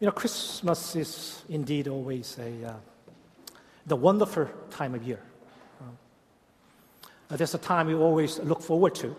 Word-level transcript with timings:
You 0.00 0.06
know, 0.06 0.12
Christmas 0.12 0.96
is 0.96 1.42
indeed 1.50 1.86
always 1.86 2.38
a 2.38 2.70
uh, 2.70 2.74
the 3.86 3.96
wonderful 3.96 4.48
time 4.70 4.94
of 4.94 5.02
year. 5.02 5.20
Uh, 7.30 7.36
there's 7.36 7.54
a 7.54 7.58
time 7.58 7.86
we 7.86 7.94
always 7.94 8.38
look 8.38 8.62
forward 8.62 8.94
to, 8.94 9.14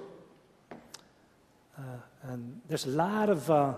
uh, 1.77 1.81
and 2.23 2.61
there's 2.67 2.87
a 2.87 2.89
lot 2.89 3.29
of 3.29 3.49
uh, 3.51 3.75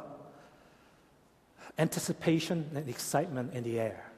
anticipation 1.77 2.69
and 2.73 2.87
excitement 2.87 3.53
in 3.53 3.65
the 3.65 3.81
air, 3.81 4.09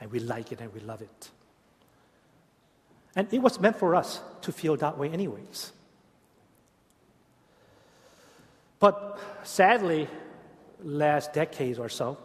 and 0.00 0.10
we 0.10 0.20
like 0.20 0.52
it 0.52 0.60
and 0.62 0.72
we 0.72 0.80
love 0.80 1.02
it. 1.02 1.30
And 3.14 3.30
it 3.30 3.42
was 3.42 3.60
meant 3.60 3.76
for 3.76 3.94
us 3.94 4.22
to 4.40 4.52
feel 4.52 4.74
that 4.78 4.96
way, 4.96 5.10
anyways. 5.10 5.72
But 8.78 9.18
sadly, 9.42 10.08
last 10.84 11.32
decade 11.32 11.78
or 11.78 11.88
so, 11.88 12.18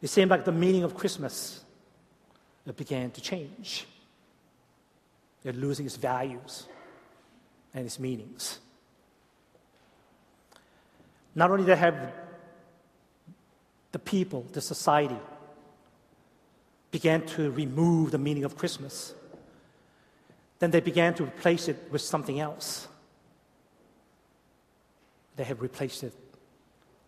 it 0.00 0.08
seemed 0.08 0.30
like 0.30 0.44
the 0.44 0.52
meaning 0.52 0.82
of 0.82 0.94
Christmas 0.94 1.64
began 2.76 3.10
to 3.10 3.20
change. 3.20 3.86
It 5.44 5.56
losing 5.56 5.86
its 5.86 5.96
values 5.96 6.66
and 7.74 7.84
its 7.84 7.98
meanings. 7.98 8.58
Not 11.34 11.50
only 11.50 11.64
they 11.64 11.76
have 11.76 12.12
the 13.90 13.98
people, 13.98 14.46
the 14.52 14.60
society, 14.60 15.18
began 16.90 17.26
to 17.26 17.50
remove 17.50 18.10
the 18.10 18.18
meaning 18.18 18.44
of 18.44 18.56
Christmas, 18.56 19.14
then 20.58 20.70
they 20.70 20.80
began 20.80 21.14
to 21.14 21.24
replace 21.24 21.68
it 21.68 21.88
with 21.90 22.02
something 22.02 22.38
else. 22.38 22.86
They 25.36 25.44
have 25.44 25.60
replaced 25.60 26.04
it. 26.04 26.14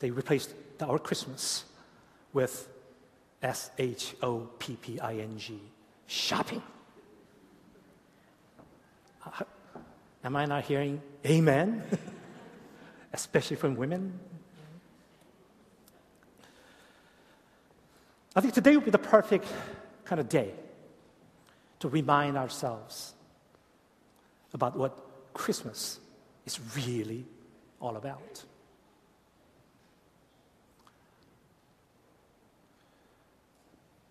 They 0.04 0.10
replaced 0.10 0.52
our 0.82 0.98
Christmas 0.98 1.64
with 2.34 2.68
S 3.42 3.70
H 3.78 4.14
O 4.22 4.50
P 4.58 4.76
P 4.76 5.00
I 5.00 5.14
N 5.14 5.38
G, 5.38 5.58
shopping. 6.06 6.62
Uh, 9.24 9.44
am 10.22 10.36
I 10.36 10.44
not 10.44 10.64
hearing 10.64 11.00
amen? 11.24 11.82
Especially 13.14 13.56
from 13.56 13.76
women? 13.76 14.12
I 18.36 18.42
think 18.42 18.52
today 18.52 18.76
would 18.76 18.84
be 18.84 18.90
the 18.90 18.98
perfect 18.98 19.46
kind 20.04 20.20
of 20.20 20.28
day 20.28 20.52
to 21.78 21.88
remind 21.88 22.36
ourselves 22.36 23.14
about 24.52 24.76
what 24.76 25.32
Christmas 25.32 25.98
is 26.44 26.60
really 26.76 27.24
all 27.80 27.96
about. 27.96 28.44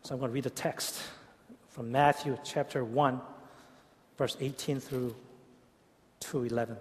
So 0.06 0.14
I'm 0.14 0.20
going 0.20 0.32
to 0.32 0.34
read 0.34 0.44
the 0.44 0.50
text 0.50 1.02
from 1.70 1.90
Matthew 1.90 2.38
chapter 2.44 2.84
1, 2.84 3.22
verse 4.18 4.36
18 4.42 4.82
through 4.82 5.16
211. 6.20 6.76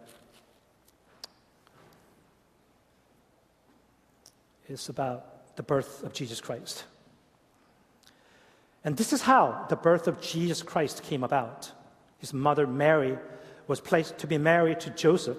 It's 4.69 4.89
about 4.89 5.55
the 5.55 5.63
birth 5.63 6.03
of 6.03 6.13
Jesus 6.13 6.41
Christ. 6.41 6.83
And 8.83 8.97
this 8.97 9.13
is 9.13 9.23
how 9.23 9.67
the 9.69 9.77
birth 9.77 10.09
of 10.09 10.21
Jesus 10.21 10.61
Christ 10.61 11.05
came 11.05 11.23
about. 11.23 11.71
His 12.19 12.35
mother 12.35 12.67
Mary 12.67 13.17
was 13.69 13.81
placed 13.81 14.19
to 14.19 14.27
be 14.27 14.37
married 14.37 14.81
to 14.81 14.91
Joseph, 14.91 15.39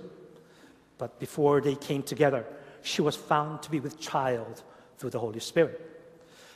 but 0.97 1.19
before 1.19 1.59
they 1.59 1.75
came 1.75 2.01
together, 2.01 2.45
she 2.81 3.01
was 3.01 3.17
found 3.17 3.61
to 3.63 3.69
be 3.69 3.81
with 3.81 3.99
child 3.99 4.63
through 4.97 5.09
the 5.09 5.19
Holy 5.19 5.41
Spirit. 5.41 5.89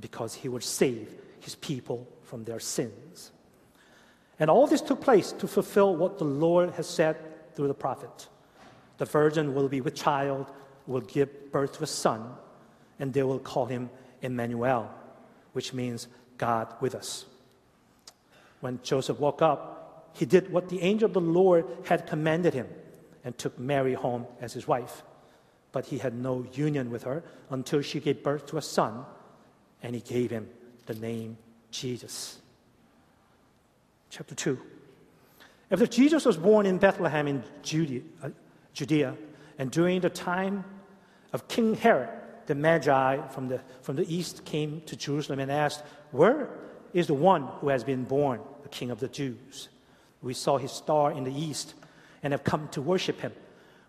because 0.00 0.34
he 0.34 0.48
would 0.48 0.62
save 0.62 1.14
his 1.40 1.54
people 1.54 2.06
from 2.22 2.44
their 2.44 2.60
sins. 2.60 3.32
And 4.38 4.48
all 4.50 4.66
this 4.66 4.80
took 4.80 5.00
place 5.00 5.32
to 5.32 5.46
fulfill 5.46 5.94
what 5.94 6.18
the 6.18 6.24
Lord 6.24 6.70
has 6.72 6.88
said 6.88 7.16
through 7.54 7.68
the 7.68 7.74
prophet. 7.74 8.28
The 8.98 9.04
virgin 9.04 9.54
will 9.54 9.68
be 9.68 9.80
with 9.80 9.94
child, 9.94 10.50
will 10.86 11.00
give 11.00 11.52
birth 11.52 11.74
to 11.78 11.84
a 11.84 11.86
son, 11.86 12.34
and 12.98 13.12
they 13.12 13.22
will 13.22 13.38
call 13.38 13.66
him 13.66 13.90
Emmanuel, 14.22 14.90
which 15.52 15.72
means 15.72 16.08
God 16.38 16.72
with 16.80 16.94
us. 16.94 17.26
When 18.60 18.80
Joseph 18.82 19.18
woke 19.18 19.42
up, 19.42 20.10
he 20.14 20.24
did 20.24 20.52
what 20.52 20.68
the 20.68 20.80
angel 20.82 21.06
of 21.06 21.14
the 21.14 21.20
Lord 21.20 21.66
had 21.84 22.06
commanded 22.06 22.54
him 22.54 22.68
and 23.24 23.36
took 23.36 23.58
Mary 23.58 23.94
home 23.94 24.26
as 24.40 24.52
his 24.52 24.68
wife. 24.68 25.02
But 25.72 25.86
he 25.86 25.98
had 25.98 26.14
no 26.14 26.46
union 26.52 26.90
with 26.90 27.04
her 27.04 27.22
until 27.50 27.80
she 27.82 27.98
gave 27.98 28.22
birth 28.22 28.46
to 28.46 28.58
a 28.58 28.62
son 28.62 29.04
and 29.82 29.94
he 29.94 30.00
gave 30.00 30.30
him 30.30 30.48
the 30.86 30.94
name 30.94 31.36
Jesus. 31.70 32.40
Chapter 34.10 34.34
2. 34.34 34.60
After 35.70 35.86
Jesus 35.86 36.26
was 36.26 36.36
born 36.36 36.66
in 36.66 36.78
Bethlehem 36.78 37.26
in 37.26 37.42
Judea, 37.62 38.02
uh, 38.22 38.28
Judea, 38.74 39.16
and 39.58 39.70
during 39.70 40.00
the 40.00 40.10
time 40.10 40.64
of 41.32 41.48
King 41.48 41.74
Herod, 41.74 42.10
the 42.46 42.54
Magi 42.54 43.26
from 43.28 43.48
the, 43.48 43.60
from 43.80 43.96
the 43.96 44.14
east 44.14 44.44
came 44.44 44.82
to 44.86 44.96
Jerusalem 44.96 45.38
and 45.38 45.50
asked, 45.50 45.82
Where 46.10 46.50
is 46.92 47.06
the 47.06 47.14
one 47.14 47.48
who 47.60 47.68
has 47.70 47.84
been 47.84 48.04
born, 48.04 48.40
the 48.62 48.68
King 48.68 48.90
of 48.90 49.00
the 49.00 49.08
Jews? 49.08 49.68
We 50.20 50.34
saw 50.34 50.58
his 50.58 50.72
star 50.72 51.12
in 51.12 51.24
the 51.24 51.34
east 51.34 51.74
and 52.22 52.32
have 52.32 52.44
come 52.44 52.68
to 52.68 52.82
worship 52.82 53.20
him. 53.20 53.32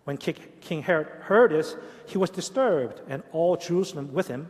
When 0.04 0.16
King 0.16 0.82
Herod 0.82 1.08
heard 1.20 1.50
this, 1.50 1.76
he 2.06 2.18
was 2.18 2.30
disturbed, 2.30 3.00
and 3.08 3.22
all 3.32 3.56
Jerusalem 3.56 4.12
with 4.12 4.28
him. 4.28 4.48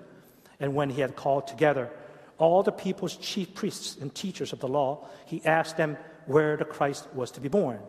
And 0.65 0.75
when 0.75 0.89
he 0.89 1.03
had 1.03 1.15
called 1.15 1.47
together 1.47 1.91
all 2.39 2.63
the 2.63 2.73
people's 2.73 3.19
chief 3.19 3.55
priests 3.55 3.99
and 4.01 4.15
teachers 4.15 4.51
of 4.55 4.61
the 4.61 4.67
law, 4.67 5.07
he 5.27 5.45
asked 5.45 5.77
them 5.77 5.99
where 6.25 6.57
the 6.57 6.65
Christ 6.65 7.07
was 7.13 7.31
to 7.33 7.41
be 7.43 7.49
born. 7.49 7.81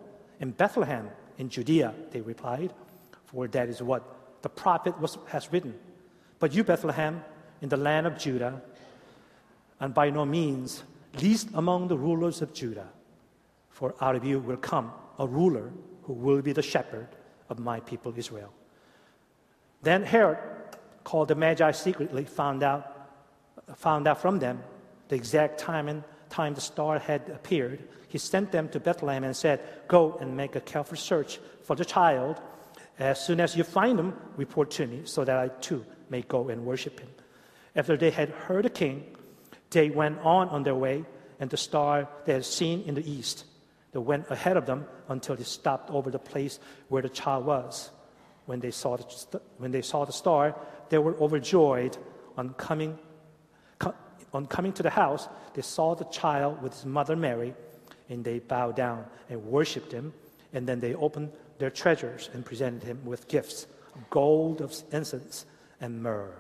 In 0.42 0.52
Bethlehem, 0.52 1.10
in 1.38 1.48
Judea, 1.48 1.94
they 2.12 2.20
replied, 2.20 2.74
for 3.28 3.48
that 3.48 3.70
is 3.70 3.82
what 3.82 4.04
the 4.42 4.50
prophet 4.50 5.00
was, 5.00 5.18
has 5.28 5.54
written. 5.54 5.74
But 6.40 6.54
you, 6.54 6.66
Bethlehem, 6.66 7.24
in 7.62 7.70
the 7.70 7.78
land 7.78 8.08
of 8.08 8.18
Judah, 8.18 8.62
and 9.80 9.94
by 9.94 10.10
no 10.10 10.26
means 10.26 10.84
least 11.22 11.48
among 11.54 11.88
the 11.88 11.98
rulers 11.98 12.42
of 12.42 12.54
Judah, 12.54 12.90
for 13.70 13.96
out 14.02 14.18
of 14.18 14.26
you 14.26 14.40
will 14.40 14.58
come 14.58 14.92
a 15.18 15.26
ruler 15.26 15.72
who 16.04 16.12
will 16.12 16.42
be 16.42 16.52
the 16.52 16.62
shepherd 16.62 17.08
of 17.48 17.58
my 17.58 17.80
people 17.80 18.14
Israel. 18.18 18.52
Then 19.82 20.04
Herod 20.04 20.40
called 21.06 21.30
the 21.30 21.36
Magi 21.36 21.72
secretly, 21.72 22.26
found 22.26 22.62
out, 22.64 23.10
found 23.78 24.08
out 24.08 24.20
from 24.20 24.40
them 24.40 24.62
the 25.08 25.16
exact 25.16 25.60
time 25.60 25.88
and 25.88 26.04
time 26.30 26.54
the 26.54 26.62
star 26.62 27.00
had 27.00 27.30
appeared. 27.30 27.88
He 28.10 28.18
sent 28.18 28.52
them 28.52 28.68
to 28.70 28.80
Bethlehem 28.80 29.24
and 29.24 29.36
said, 29.36 29.62
Go 29.88 30.18
and 30.20 30.36
make 30.36 30.58
a 30.58 30.62
careful 30.62 30.98
search 30.98 31.40
for 31.64 31.78
the 31.78 31.86
child. 31.86 32.42
As 33.00 33.24
soon 33.24 33.40
as 33.40 33.56
you 33.56 33.64
find 33.64 33.98
him, 33.98 34.14
report 34.36 34.72
to 34.72 34.88
me, 34.88 35.02
so 35.06 35.24
that 35.24 35.38
I 35.38 35.48
too 35.62 35.86
may 36.10 36.22
go 36.22 36.50
and 36.50 36.66
worship 36.66 37.00
him. 37.00 37.10
After 37.76 37.96
they 37.96 38.12
had 38.12 38.30
heard 38.30 38.66
the 38.66 38.70
king, 38.70 39.04
they 39.70 39.90
went 39.90 40.20
on 40.20 40.50
on 40.50 40.64
their 40.64 40.76
way, 40.76 41.06
and 41.40 41.50
the 41.50 41.58
star 41.58 42.08
they 42.26 42.34
had 42.34 42.46
seen 42.46 42.84
in 42.84 42.96
the 42.96 43.10
east, 43.10 43.46
they 43.92 44.00
went 44.00 44.30
ahead 44.30 44.58
of 44.58 44.66
them 44.66 44.86
until 45.10 45.36
they 45.36 45.44
stopped 45.44 45.90
over 45.90 46.10
the 46.10 46.20
place 46.20 46.60
where 46.90 47.02
the 47.02 47.10
child 47.10 47.46
was. 47.46 47.92
When 48.46 48.60
they 48.60 48.72
saw 48.72 48.98
the, 48.98 49.42
when 49.58 49.72
they 49.72 49.82
saw 49.82 50.06
the 50.06 50.14
star, 50.14 50.56
they 50.90 50.98
were 50.98 51.16
overjoyed 51.16 51.98
on 52.38 52.54
coming, 52.54 52.98
on 54.34 54.46
coming 54.46 54.74
to 54.74 54.84
the 54.84 54.90
house. 54.90 55.28
They 55.54 55.62
saw 55.62 55.96
the 55.96 56.06
child 56.06 56.62
with 56.62 56.74
his 56.74 56.86
mother 56.86 57.16
Mary, 57.16 57.54
and 58.10 58.24
they 58.24 58.40
bowed 58.40 58.76
down 58.76 59.06
and 59.30 59.44
worshiped 59.46 59.92
him. 59.92 60.14
And 60.54 60.68
then 60.68 60.80
they 60.80 60.94
opened 60.94 61.32
their 61.58 61.70
treasures 61.70 62.30
and 62.34 62.46
presented 62.46 62.84
him 62.84 63.00
with 63.06 63.28
gifts 63.28 63.68
gold 64.10 64.62
of 64.62 64.76
incense 64.92 65.46
and 65.80 66.02
myrrh. 66.02 66.34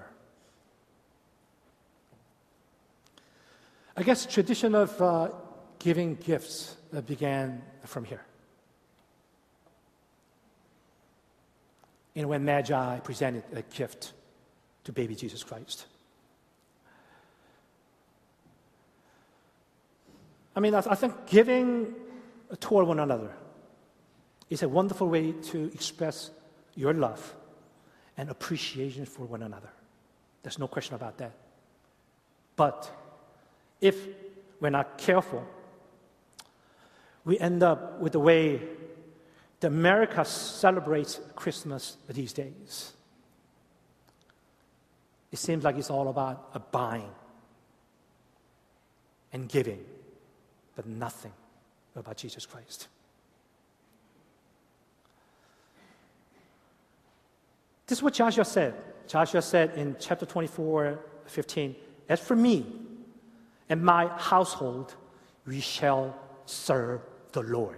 I 3.97 4.03
guess 4.03 4.25
tradition 4.25 4.75
of 4.75 5.01
uh, 5.01 5.29
giving 5.79 6.15
gifts 6.15 6.75
uh, 6.93 7.01
began 7.01 7.61
from 7.85 8.03
here. 8.03 8.25
And 12.15 12.27
when 12.27 12.43
Magi 12.45 12.99
presented 12.99 13.43
a 13.53 13.61
gift 13.61 14.13
to 14.85 14.91
baby 14.91 15.15
Jesus 15.15 15.43
Christ. 15.43 15.85
I 20.55 20.61
mean, 20.61 20.73
I, 20.73 20.95
think 20.95 21.27
giving 21.27 21.93
toward 22.61 22.87
one 22.87 22.99
another 22.99 23.31
is 24.49 24.63
a 24.63 24.69
wonderful 24.69 25.09
way 25.09 25.33
to 25.33 25.65
express 25.73 26.31
your 26.75 26.93
love 26.93 27.35
and 28.15 28.29
appreciation 28.29 29.05
for 29.05 29.25
one 29.25 29.43
another. 29.43 29.67
There's 30.43 30.59
no 30.59 30.67
question 30.67 30.95
about 30.95 31.17
that. 31.17 31.33
But 32.55 32.89
if 33.81 33.97
we're 34.61 34.69
not 34.69 34.97
careful, 34.97 35.45
we 37.25 37.37
end 37.39 37.61
up 37.61 37.99
with 37.99 38.13
the 38.13 38.19
way 38.19 38.61
that 39.59 39.67
America 39.67 40.23
celebrates 40.23 41.19
Christmas 41.35 41.97
these 42.07 42.31
days. 42.31 42.93
It 45.35 45.39
seems 45.39 45.65
like 45.65 45.75
it's 45.75 45.89
all 45.89 46.07
about 46.07 46.51
a 46.53 46.59
buying 46.59 47.11
and 49.33 49.49
giving, 49.49 49.83
but 50.77 50.87
nothing 50.87 51.33
about 51.93 52.15
Jesus 52.15 52.45
Christ. 52.45 52.87
This 57.85 57.97
is 57.97 58.01
what 58.01 58.13
Joshua 58.13 58.45
said. 58.45 58.75
Joshua 59.09 59.41
said 59.41 59.71
in 59.75 59.97
chapter 59.99 60.25
24, 60.25 61.01
15, 61.25 61.75
As 62.07 62.21
for 62.21 62.37
me 62.37 62.65
and 63.67 63.83
my 63.83 64.07
household, 64.15 64.95
we 65.45 65.59
shall 65.59 66.17
serve 66.45 67.01
the 67.33 67.43
Lord. 67.43 67.75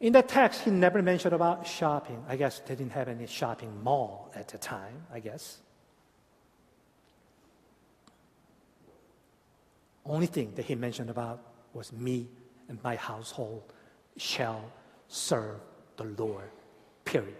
In 0.00 0.14
the 0.14 0.22
text, 0.22 0.62
he 0.62 0.70
never 0.70 1.02
mentioned 1.02 1.34
about 1.34 1.66
shopping. 1.66 2.24
I 2.26 2.36
guess 2.36 2.60
they 2.60 2.74
didn't 2.74 2.92
have 2.92 3.08
any 3.08 3.26
shopping 3.26 3.82
mall 3.82 4.32
at 4.34 4.48
the 4.48 4.56
time, 4.56 5.04
I 5.12 5.20
guess. 5.20 5.58
Only 10.06 10.26
thing 10.26 10.54
that 10.54 10.64
he 10.64 10.74
mentioned 10.74 11.10
about 11.10 11.42
was 11.74 11.92
me 11.92 12.28
and 12.68 12.82
my 12.82 12.96
household 12.96 13.62
shall 14.16 14.64
serve 15.08 15.60
the 15.96 16.04
Lord, 16.04 16.50
period. 17.04 17.36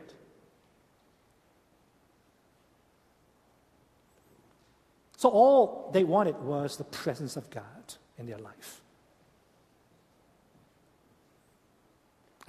So 5.16 5.30
all 5.30 5.90
they 5.92 6.04
wanted 6.04 6.38
was 6.40 6.76
the 6.76 6.84
presence 6.84 7.36
of 7.36 7.48
God 7.50 7.94
in 8.18 8.26
their 8.26 8.38
life. 8.38 8.82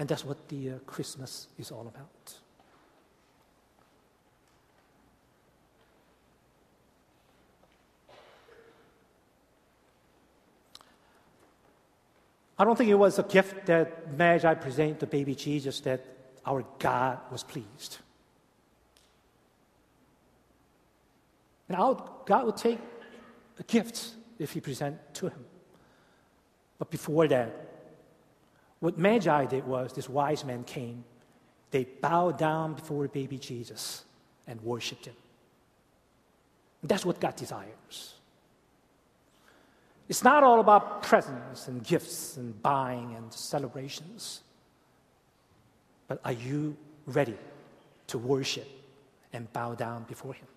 And 0.02 0.10
that's 0.10 0.26
what 0.26 0.50
the 0.50 0.72
uh, 0.72 0.74
Christmas 0.88 1.48
is 1.60 1.70
all 1.70 1.82
about. 1.82 2.34
I 12.58 12.64
don't 12.64 12.76
think 12.76 12.90
it 12.90 12.96
was 12.96 13.20
a 13.20 13.24
gift 13.24 13.68
that 13.68 14.18
Magi 14.18 14.52
presented 14.56 15.02
to 15.02 15.06
baby 15.06 15.36
Jesus 15.36 15.80
that 15.82 16.04
our 16.48 16.66
God 16.80 17.20
was 17.32 17.44
pleased. 17.44 18.00
And 21.70 21.78
our 21.78 22.04
God 22.26 22.48
would 22.48 22.58
take 22.58 22.80
a 23.60 23.64
gift 23.64 24.16
if 24.40 24.54
he 24.54 24.62
present 24.62 24.98
to 25.14 25.28
him. 25.28 25.46
But 26.80 26.90
before 26.90 27.28
that, 27.28 27.71
what 28.82 28.98
Magi 28.98 29.46
did 29.46 29.66
was 29.66 29.94
this 29.94 30.10
wise 30.10 30.44
men 30.44 30.64
came. 30.64 31.06
They 31.70 31.86
bowed 31.86 32.38
down 32.38 32.74
before 32.74 33.08
baby 33.08 33.38
Jesus 33.38 34.04
and 34.48 34.60
worshiped 34.62 35.06
him. 35.06 35.14
That's 36.84 37.06
what 37.06 37.20
God 37.20 37.36
desires. 37.36 38.16
It's 40.10 40.24
not 40.24 40.44
all 40.44 40.60
about 40.60 41.04
presents 41.04 41.68
and 41.68 41.84
gifts 41.86 42.38
and 42.38 42.60
buying 42.62 43.16
and 43.16 43.32
celebrations. 43.32 44.42
But 46.08 46.20
are 46.26 46.34
you 46.34 46.76
ready 47.06 47.38
to 48.08 48.18
worship 48.18 48.68
and 49.32 49.52
bow 49.54 49.76
down 49.76 50.04
before 50.04 50.34
him? 50.34 50.48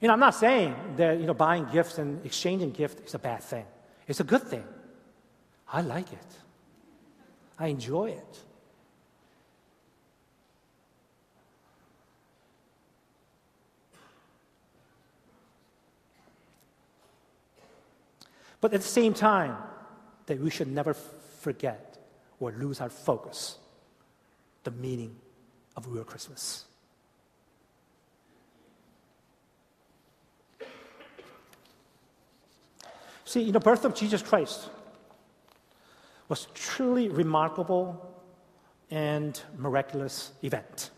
You 0.00 0.08
know, 0.08 0.14
I'm 0.14 0.20
not 0.20 0.34
saying 0.34 0.76
that 0.98 1.18
you 1.18 1.26
know, 1.26 1.34
buying 1.34 1.66
gifts 1.72 1.98
and 1.98 2.24
exchanging 2.24 2.70
gifts 2.70 3.00
is 3.08 3.14
a 3.14 3.18
bad 3.18 3.42
thing. 3.42 3.64
It's 4.08 4.20
a 4.20 4.24
good 4.24 4.42
thing. 4.42 4.64
I 5.70 5.82
like 5.82 6.12
it. 6.12 6.18
I 7.58 7.68
enjoy 7.68 8.06
it. 8.06 8.38
But 18.60 18.72
at 18.74 18.80
the 18.80 18.86
same 18.86 19.14
time, 19.14 19.56
that 20.26 20.40
we 20.40 20.50
should 20.50 20.68
never 20.68 20.94
forget 20.94 21.98
or 22.40 22.52
lose 22.52 22.80
our 22.80 22.90
focus 22.90 23.56
the 24.64 24.70
meaning 24.70 25.16
of 25.76 25.86
real 25.88 26.04
Christmas. 26.04 26.64
See, 33.28 33.50
the 33.50 33.60
birth 33.60 33.84
of 33.84 33.94
Jesus 33.94 34.22
Christ 34.22 34.70
was 36.30 36.48
truly 36.54 37.10
remarkable 37.10 38.16
and 38.90 39.38
miraculous 39.58 40.32
event. 40.42 40.88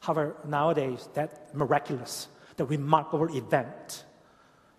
However, 0.00 0.34
nowadays, 0.44 1.08
that 1.14 1.54
miraculous, 1.54 2.26
that 2.56 2.64
remarkable 2.64 3.32
event 3.32 4.04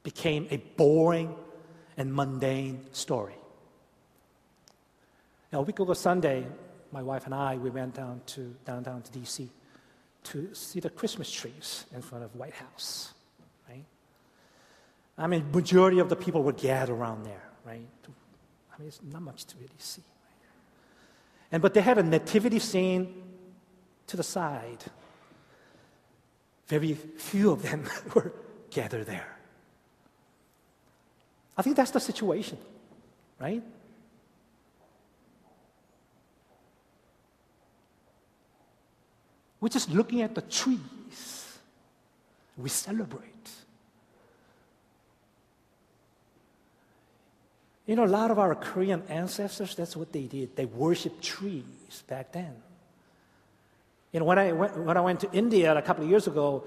became 0.04 0.46
a 0.52 0.58
boring 0.58 1.34
and 1.96 2.14
mundane 2.14 2.86
story. 2.92 3.36
Now, 5.54 5.60
a 5.60 5.62
week 5.62 5.80
ago 5.80 5.94
Sunday, 5.94 6.46
my 6.92 7.02
wife 7.02 7.28
and 7.28 7.34
I, 7.34 7.56
we 7.56 7.70
went 7.70 7.94
down 7.94 8.24
to 8.26 8.54
downtown 8.66 9.02
to 9.04 9.12
DC 9.14 9.48
to 10.24 10.54
see 10.54 10.82
the 10.82 10.90
Christmas 10.90 11.32
trees 11.32 11.86
in 11.96 12.02
front 12.02 12.26
of 12.26 12.36
White 12.36 12.56
House. 12.56 13.14
I 15.18 15.28
mean, 15.28 15.52
majority 15.52 16.00
of 16.00 16.10
the 16.10 16.16
people 16.16 16.44
were 16.44 16.54
gathered 16.54 16.94
around 16.94 17.26
there, 17.26 17.44
right? 17.66 17.88
I 18.74 18.80
mean, 18.80 18.88
it's 18.88 19.00
not 19.04 19.22
much 19.22 19.46
to 19.46 19.58
really 19.58 19.70
see. 19.78 20.02
And 21.52 21.62
but 21.62 21.74
they 21.74 21.82
had 21.82 21.98
a 22.00 22.04
nativity 22.04 22.60
scene 22.60 23.24
to 24.08 24.18
the 24.18 24.24
side. 24.24 24.84
Very 26.68 26.94
few 26.94 27.52
of 27.52 27.62
them 27.62 27.86
were 28.16 28.34
gathered 28.72 29.06
there. 29.06 29.38
I 31.56 31.62
think 31.62 31.76
that's 31.76 31.92
the 31.92 32.00
situation, 32.00 32.58
right? 33.40 33.62
We're 39.62 39.70
just 39.70 39.92
looking 39.92 40.22
at 40.22 40.34
the 40.34 40.42
trees. 40.42 41.60
We 42.58 42.70
celebrate. 42.70 43.33
You 47.86 47.98
know, 47.98 48.06
a 48.06 48.08
lot 48.08 48.32
of 48.32 48.40
our 48.40 48.56
Korean 48.56 49.04
ancestors, 49.10 49.76
that's 49.76 49.96
what 49.96 50.14
they 50.14 50.24
did. 50.24 50.56
They 50.56 50.66
worshiped 50.66 51.22
trees 51.22 52.04
back 52.08 52.32
then. 52.32 52.56
You 54.14 54.20
know, 54.20 54.26
when 54.26 54.40
I 54.40 54.52
went, 54.54 54.78
when 54.78 54.96
I 54.96 55.02
went 55.02 55.20
to 55.22 55.32
India 55.34 55.76
a 55.76 55.82
couple 55.82 56.04
of 56.04 56.10
years 56.10 56.28
ago, 56.28 56.64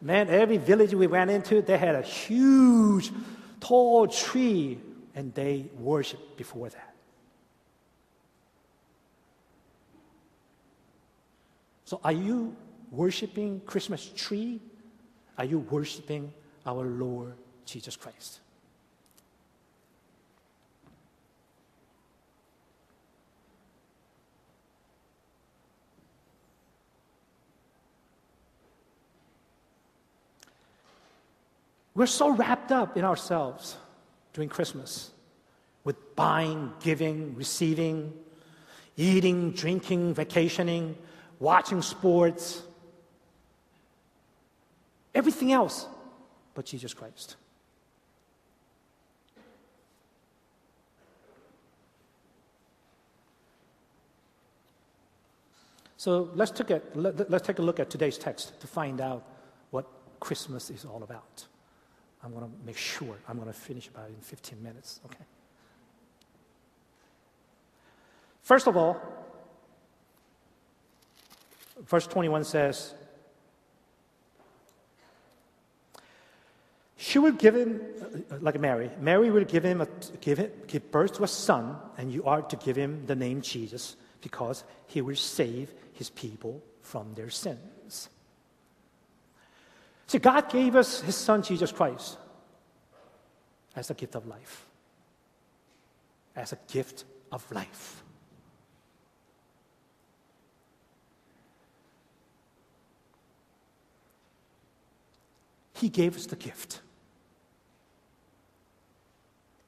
man, 0.00 0.28
every 0.28 0.58
village 0.58 0.94
we 0.94 1.06
went 1.06 1.30
into, 1.30 1.62
they 1.62 1.78
had 1.78 1.96
a 1.96 2.02
huge, 2.02 3.10
tall 3.58 4.06
tree, 4.06 4.78
and 5.14 5.34
they 5.34 5.66
worshiped 5.78 6.36
before 6.36 6.68
that. 6.68 6.94
So, 11.84 12.00
are 12.04 12.12
you 12.12 12.54
worshiping 12.92 13.60
Christmas 13.66 14.08
tree? 14.14 14.60
Are 15.36 15.44
you 15.44 15.58
worshiping 15.58 16.32
our 16.64 16.84
Lord 16.84 17.32
Jesus 17.64 17.96
Christ? 17.96 18.38
We're 31.94 32.06
so 32.06 32.30
wrapped 32.30 32.72
up 32.72 32.96
in 32.96 33.04
ourselves 33.04 33.76
during 34.32 34.48
Christmas 34.48 35.10
with 35.84 36.14
buying, 36.14 36.72
giving, 36.80 37.34
receiving, 37.34 38.12
eating, 38.96 39.52
drinking, 39.52 40.14
vacationing, 40.14 40.96
watching 41.38 41.82
sports, 41.82 42.62
everything 45.14 45.52
else 45.52 45.86
but 46.54 46.64
Jesus 46.64 46.94
Christ. 46.94 47.36
So 55.96 56.30
let's 56.34 56.50
take, 56.50 56.70
a, 56.70 56.80
let, 56.94 57.30
us 57.30 57.42
take 57.42 57.58
a 57.58 57.62
look 57.62 57.78
at 57.78 57.90
today's 57.90 58.16
text 58.16 58.58
to 58.60 58.66
find 58.66 59.02
out 59.02 59.22
what 59.70 59.86
Christmas 60.18 60.70
is 60.70 60.86
all 60.86 61.02
about. 61.02 61.46
I'm 62.22 62.32
going 62.32 62.44
to 62.44 62.50
make 62.66 62.76
sure 62.76 63.16
I'm 63.28 63.36
going 63.36 63.48
to 63.48 63.58
finish 63.58 63.88
about 63.88 64.08
in 64.08 64.16
15 64.16 64.62
minutes, 64.62 65.00
okay? 65.06 65.24
First 68.42 68.66
of 68.66 68.76
all, 68.76 69.00
verse 71.86 72.06
21 72.06 72.44
says, 72.44 72.94
She 76.96 77.18
will 77.18 77.32
give 77.32 77.56
him, 77.56 77.80
uh, 78.30 78.36
like 78.40 78.60
Mary, 78.60 78.90
Mary 79.00 79.30
will 79.30 79.44
give 79.44 79.64
him, 79.64 79.80
a, 79.80 79.88
give, 80.20 80.38
it, 80.38 80.68
give 80.68 80.90
birth 80.90 81.14
to 81.14 81.24
a 81.24 81.28
son, 81.28 81.76
and 81.96 82.12
you 82.12 82.24
are 82.24 82.42
to 82.42 82.56
give 82.56 82.76
him 82.76 83.06
the 83.06 83.16
name 83.16 83.40
Jesus, 83.40 83.96
because 84.20 84.64
he 84.86 85.00
will 85.00 85.16
save 85.16 85.72
his 85.94 86.10
people 86.10 86.62
from 86.82 87.14
their 87.14 87.30
sins. 87.30 88.10
See, 90.10 90.18
God 90.18 90.50
gave 90.50 90.74
us 90.74 91.02
his 91.02 91.14
son, 91.14 91.40
Jesus 91.40 91.70
Christ, 91.70 92.18
as 93.76 93.90
a 93.90 93.94
gift 93.94 94.16
of 94.16 94.26
life. 94.26 94.66
As 96.34 96.52
a 96.52 96.58
gift 96.66 97.04
of 97.30 97.48
life. 97.52 98.02
He 105.74 105.88
gave 105.88 106.16
us 106.16 106.26
the 106.26 106.34
gift 106.34 106.80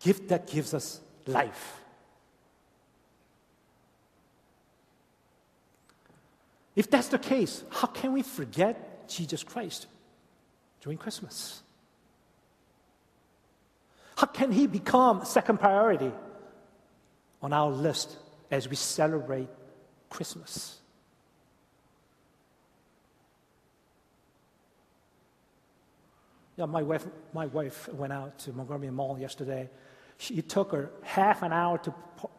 gift 0.00 0.26
that 0.26 0.48
gives 0.48 0.74
us 0.74 1.00
life. 1.28 1.80
If 6.74 6.90
that's 6.90 7.06
the 7.06 7.20
case, 7.20 7.62
how 7.70 7.86
can 7.86 8.12
we 8.12 8.22
forget 8.22 9.08
Jesus 9.08 9.44
Christ 9.44 9.86
during 10.82 10.98
Christmas? 10.98 11.62
How 14.16 14.26
can 14.26 14.52
he 14.52 14.66
become 14.66 15.24
second 15.24 15.58
priority 15.58 16.12
on 17.40 17.54
our 17.54 17.70
list 17.70 18.16
as 18.50 18.68
we 18.68 18.76
celebrate 18.76 19.48
Christmas? 20.10 20.78
Yeah, 26.56 26.66
my 26.66 26.82
wife, 26.82 27.06
my 27.32 27.46
wife 27.46 27.88
went 27.88 28.12
out 28.12 28.38
to 28.40 28.52
Montgomery 28.52 28.90
Mall 28.90 29.18
yesterday 29.18 29.70
she, 30.22 30.34
it 30.34 30.48
took 30.48 30.70
her 30.70 30.90
half 31.02 31.42
an 31.42 31.52
hour 31.52 31.78
to 31.78 31.92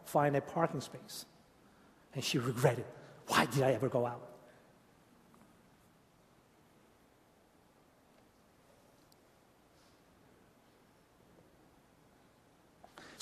find 0.06 0.34
a 0.36 0.40
parking 0.40 0.80
space. 0.80 1.26
And 2.14 2.24
she 2.24 2.38
regretted, 2.38 2.86
why 3.26 3.44
did 3.44 3.62
I 3.62 3.72
ever 3.72 3.90
go 3.90 4.06
out? 4.06 4.26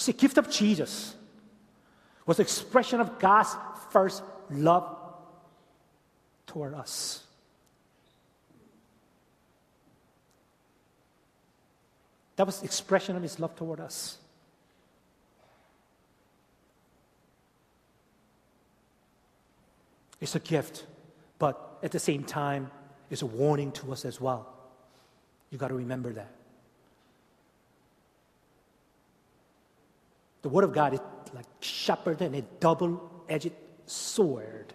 See, 0.02 0.12
gift 0.12 0.37
of 0.37 0.50
Jesus 0.50 1.14
was 2.26 2.40
expression 2.40 3.00
of 3.00 3.21
God's 3.21 3.54
first 3.90 4.25
love 4.50 4.97
toward 6.44 6.75
us. 6.75 7.23
That 12.35 12.47
was 12.47 12.64
expression 12.64 13.14
of 13.14 13.23
his 13.23 13.38
love 13.38 13.54
toward 13.54 13.78
us. 13.78 14.18
It's 20.21 20.35
a 20.35 20.40
gift, 20.40 20.85
but 21.38 21.78
at 21.80 21.92
the 21.92 22.00
same 22.00 22.25
time, 22.25 22.73
it's 23.09 23.23
a 23.23 23.26
warning 23.26 23.71
to 23.73 23.92
us 23.92 24.04
as 24.04 24.21
well. 24.21 24.52
You 25.50 25.59
got 25.59 25.68
to 25.68 25.75
remember 25.75 26.12
that. 26.14 26.42
The 30.43 30.49
Word 30.49 30.65
of 30.65 30.73
God 30.73 30.95
is 30.95 31.01
like 31.35 31.47
sharper 31.61 32.15
than 32.15 32.35
a 32.35 32.43
double 32.61 33.25
edged 33.29 33.53
sword. 33.87 34.73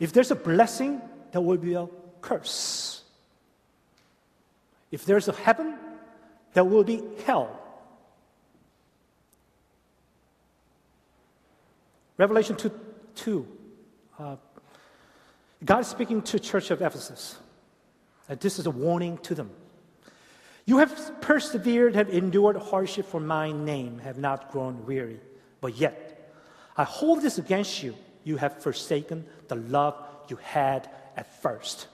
If 0.00 0.12
there's 0.12 0.30
a 0.30 0.36
blessing, 0.36 1.00
there 1.32 1.40
will 1.40 1.56
be 1.56 1.74
a 1.74 1.88
curse. 2.20 3.02
If 4.90 5.04
there's 5.04 5.28
a 5.28 5.32
heaven, 5.32 5.76
there 6.52 6.64
will 6.64 6.84
be 6.84 7.02
hell. 7.24 7.60
Revelation 12.16 12.56
2, 12.56 12.70
2 13.14 13.46
uh, 14.18 14.36
God 15.64 15.80
is 15.80 15.88
speaking 15.88 16.22
to 16.22 16.38
church 16.38 16.70
of 16.70 16.82
Ephesus. 16.82 17.36
And 18.28 18.38
this 18.40 18.58
is 18.58 18.66
a 18.66 18.70
warning 18.70 19.18
to 19.18 19.34
them. 19.34 19.50
You 20.68 20.76
have 20.76 21.22
persevered, 21.22 21.94
have 21.94 22.10
endured 22.10 22.56
hardship 22.56 23.06
for 23.06 23.20
my 23.20 23.52
name, 23.52 24.00
have 24.00 24.18
not 24.18 24.52
grown 24.52 24.84
weary. 24.84 25.18
But 25.62 25.78
yet, 25.78 26.30
I 26.76 26.84
hold 26.84 27.22
this 27.22 27.38
against 27.38 27.82
you. 27.82 27.94
You 28.22 28.36
have 28.36 28.62
forsaken 28.62 29.24
the 29.46 29.54
love 29.54 29.94
you 30.28 30.36
had 30.36 30.90
at 31.16 31.40
first. 31.40 31.86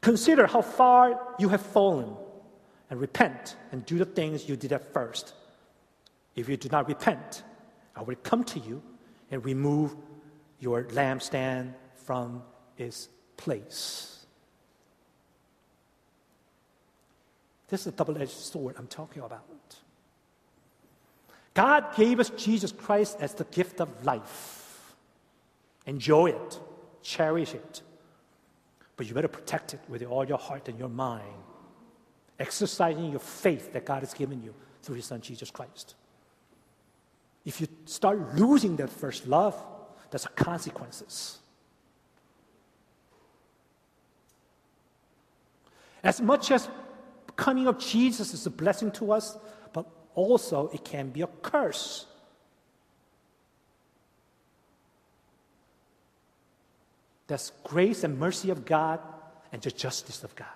Consider 0.00 0.48
how 0.48 0.62
far 0.62 1.36
you 1.38 1.50
have 1.50 1.62
fallen 1.62 2.16
and 2.90 3.00
repent 3.00 3.54
and 3.70 3.86
do 3.86 3.98
the 3.98 4.04
things 4.04 4.48
you 4.48 4.56
did 4.56 4.72
at 4.72 4.92
first. 4.92 5.32
If 6.34 6.48
you 6.48 6.56
do 6.56 6.68
not 6.70 6.88
repent, 6.88 7.44
I 7.94 8.02
will 8.02 8.16
come 8.16 8.42
to 8.42 8.58
you 8.58 8.82
and 9.30 9.44
remove 9.44 9.94
your 10.58 10.82
lampstand 10.86 11.74
from 11.94 12.42
its 12.76 13.08
place. 13.36 14.17
This 17.68 17.82
is 17.82 17.88
a 17.88 17.92
double 17.92 18.16
edged 18.18 18.30
sword 18.30 18.76
I'm 18.78 18.86
talking 18.86 19.22
about. 19.22 19.44
God 21.54 21.94
gave 21.96 22.20
us 22.20 22.30
Jesus 22.30 22.72
Christ 22.72 23.18
as 23.20 23.34
the 23.34 23.44
gift 23.44 23.80
of 23.80 24.04
life. 24.04 24.94
Enjoy 25.86 26.26
it, 26.26 26.60
cherish 27.02 27.54
it. 27.54 27.82
But 28.96 29.06
you 29.06 29.14
better 29.14 29.28
protect 29.28 29.74
it 29.74 29.80
with 29.88 30.02
all 30.04 30.24
your 30.24 30.38
heart 30.38 30.68
and 30.68 30.78
your 30.78 30.88
mind, 30.88 31.24
exercising 32.38 33.10
your 33.10 33.20
faith 33.20 33.72
that 33.72 33.84
God 33.84 34.00
has 34.00 34.14
given 34.14 34.42
you 34.42 34.54
through 34.82 34.96
His 34.96 35.06
Son 35.06 35.20
Jesus 35.20 35.50
Christ. 35.50 35.94
If 37.44 37.60
you 37.60 37.68
start 37.86 38.36
losing 38.36 38.76
that 38.76 38.90
first 38.90 39.26
love, 39.26 39.56
there's 40.10 40.26
consequences. 40.36 41.38
As 46.02 46.20
much 46.20 46.50
as 46.50 46.68
coming 47.38 47.66
of 47.66 47.78
Jesus 47.78 48.34
is 48.34 48.44
a 48.44 48.50
blessing 48.50 48.90
to 48.92 49.12
us, 49.12 49.38
but 49.72 49.86
also 50.14 50.68
it 50.74 50.84
can 50.84 51.08
be 51.08 51.22
a 51.22 51.26
curse. 51.40 52.04
That's 57.28 57.52
grace 57.64 58.04
and 58.04 58.18
mercy 58.18 58.50
of 58.50 58.66
God 58.66 59.00
and 59.52 59.62
the 59.62 59.70
justice 59.70 60.22
of 60.22 60.36
God. 60.36 60.46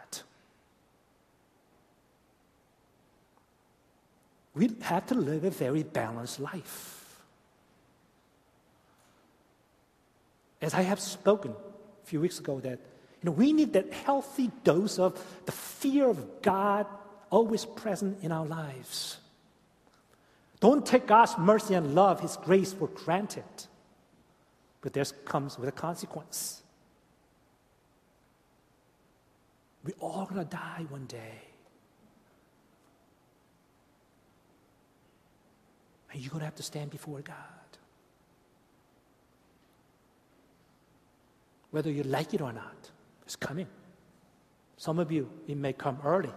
We 4.54 4.70
have 4.82 5.06
to 5.06 5.14
live 5.14 5.44
a 5.44 5.50
very 5.50 5.82
balanced 5.82 6.38
life. 6.38 7.02
as 10.62 10.74
I 10.74 10.82
have 10.82 11.00
spoken 11.00 11.50
a 11.50 12.06
few 12.06 12.20
weeks 12.20 12.38
ago, 12.38 12.60
that 12.60 12.78
we 13.30 13.52
need 13.52 13.72
that 13.74 13.92
healthy 13.92 14.50
dose 14.64 14.98
of 14.98 15.24
the 15.46 15.52
fear 15.52 16.08
of 16.08 16.42
God 16.42 16.86
always 17.30 17.64
present 17.64 18.18
in 18.22 18.32
our 18.32 18.44
lives. 18.44 19.18
Don't 20.60 20.84
take 20.84 21.06
God's 21.06 21.38
mercy 21.38 21.74
and 21.74 21.94
love, 21.94 22.20
His 22.20 22.36
grace 22.36 22.72
for 22.72 22.88
granted. 22.88 23.44
But 24.80 24.92
there 24.92 25.04
comes 25.24 25.58
with 25.58 25.68
a 25.68 25.72
consequence. 25.72 26.62
We're 29.84 29.94
all 30.00 30.26
going 30.26 30.44
to 30.44 30.50
die 30.50 30.86
one 30.88 31.06
day. 31.06 31.42
And 36.12 36.20
you're 36.20 36.30
going 36.30 36.40
to 36.40 36.44
have 36.44 36.56
to 36.56 36.62
stand 36.62 36.90
before 36.90 37.20
God. 37.20 37.36
whether 41.72 41.90
you 41.90 42.04
like 42.04 42.32
it 42.32 42.40
or 42.40 42.52
not. 42.52 42.90
It's 43.24 43.36
coming. 43.36 43.68
Some 44.76 44.98
of 44.98 45.12
you, 45.12 45.30
it 45.46 45.56
may 45.56 45.72
come 45.72 45.98
early. 46.04 46.32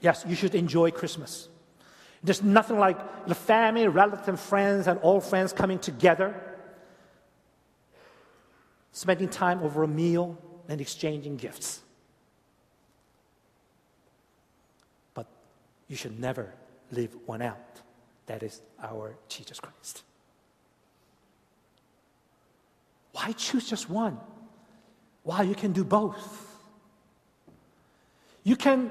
Yes, 0.00 0.24
you 0.28 0.34
should 0.34 0.54
enjoy 0.54 0.90
Christmas. 0.90 1.48
There's 2.22 2.42
nothing 2.42 2.78
like 2.78 3.26
the 3.26 3.34
family, 3.34 3.86
relatives, 3.88 4.40
friends, 4.40 4.86
and 4.86 4.98
old 5.02 5.24
friends 5.24 5.52
coming 5.52 5.78
together, 5.78 6.34
spending 8.92 9.28
time 9.28 9.62
over 9.62 9.82
a 9.82 9.88
meal 9.88 10.38
and 10.68 10.80
exchanging 10.80 11.36
gifts. 11.36 11.82
You 15.88 15.96
should 15.96 16.18
never 16.18 16.52
leave 16.90 17.14
one 17.26 17.42
out. 17.42 17.80
That 18.26 18.42
is 18.42 18.60
our 18.82 19.16
Jesus 19.28 19.60
Christ. 19.60 20.02
Why 23.12 23.32
choose 23.32 23.68
just 23.68 23.88
one? 23.88 24.18
Why 25.22 25.42
you 25.42 25.54
can 25.54 25.72
do 25.72 25.84
both? 25.84 26.56
You 28.44 28.56
can 28.56 28.90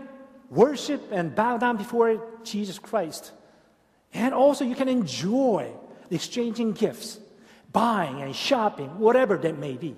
worship 0.49 1.11
and 1.11 1.35
bow 1.35 1.57
down 1.57 1.77
before 1.77 2.21
Jesus 2.43 2.79
Christ. 2.79 3.31
And 4.13 4.33
also, 4.33 4.65
you 4.65 4.75
can 4.75 4.87
enjoy 4.87 5.71
exchanging 6.09 6.73
gifts, 6.73 7.19
buying 7.71 8.21
and 8.21 8.35
shopping, 8.35 8.99
whatever 8.99 9.37
that 9.37 9.57
may 9.57 9.73
be. 9.73 9.95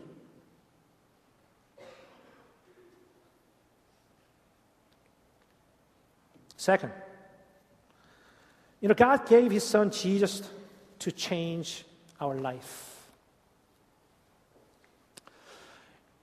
Second, 6.68 6.92
you 8.82 8.90
know, 8.90 8.94
God 8.94 9.26
gave 9.26 9.52
His 9.52 9.64
Son 9.64 9.90
Jesus 9.90 10.42
to 11.00 11.14
change 11.14 11.86
our 12.20 12.36
life. 12.36 13.08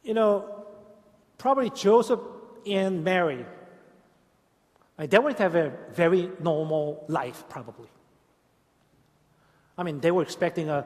You 0.02 0.12
know, 0.12 0.66
probably 1.38 1.70
Joseph 1.70 2.20
and 2.66 3.02
Mary, 3.02 3.46
they 4.98 5.18
would 5.18 5.38
have 5.38 5.54
a 5.54 5.72
very 5.94 6.30
normal 6.38 7.06
life, 7.08 7.44
probably. 7.48 7.88
I 9.78 9.82
mean, 9.82 9.98
they 10.00 10.10
were 10.10 10.20
expecting 10.20 10.68
a, 10.68 10.84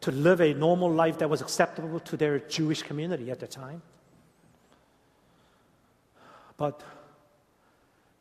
to 0.00 0.10
live 0.10 0.40
a 0.40 0.52
normal 0.52 0.90
life 0.90 1.18
that 1.18 1.30
was 1.30 1.40
acceptable 1.42 2.00
to 2.00 2.16
their 2.16 2.40
Jewish 2.40 2.82
community 2.82 3.30
at 3.30 3.38
the 3.38 3.46
time. 3.46 3.82
But, 6.56 6.82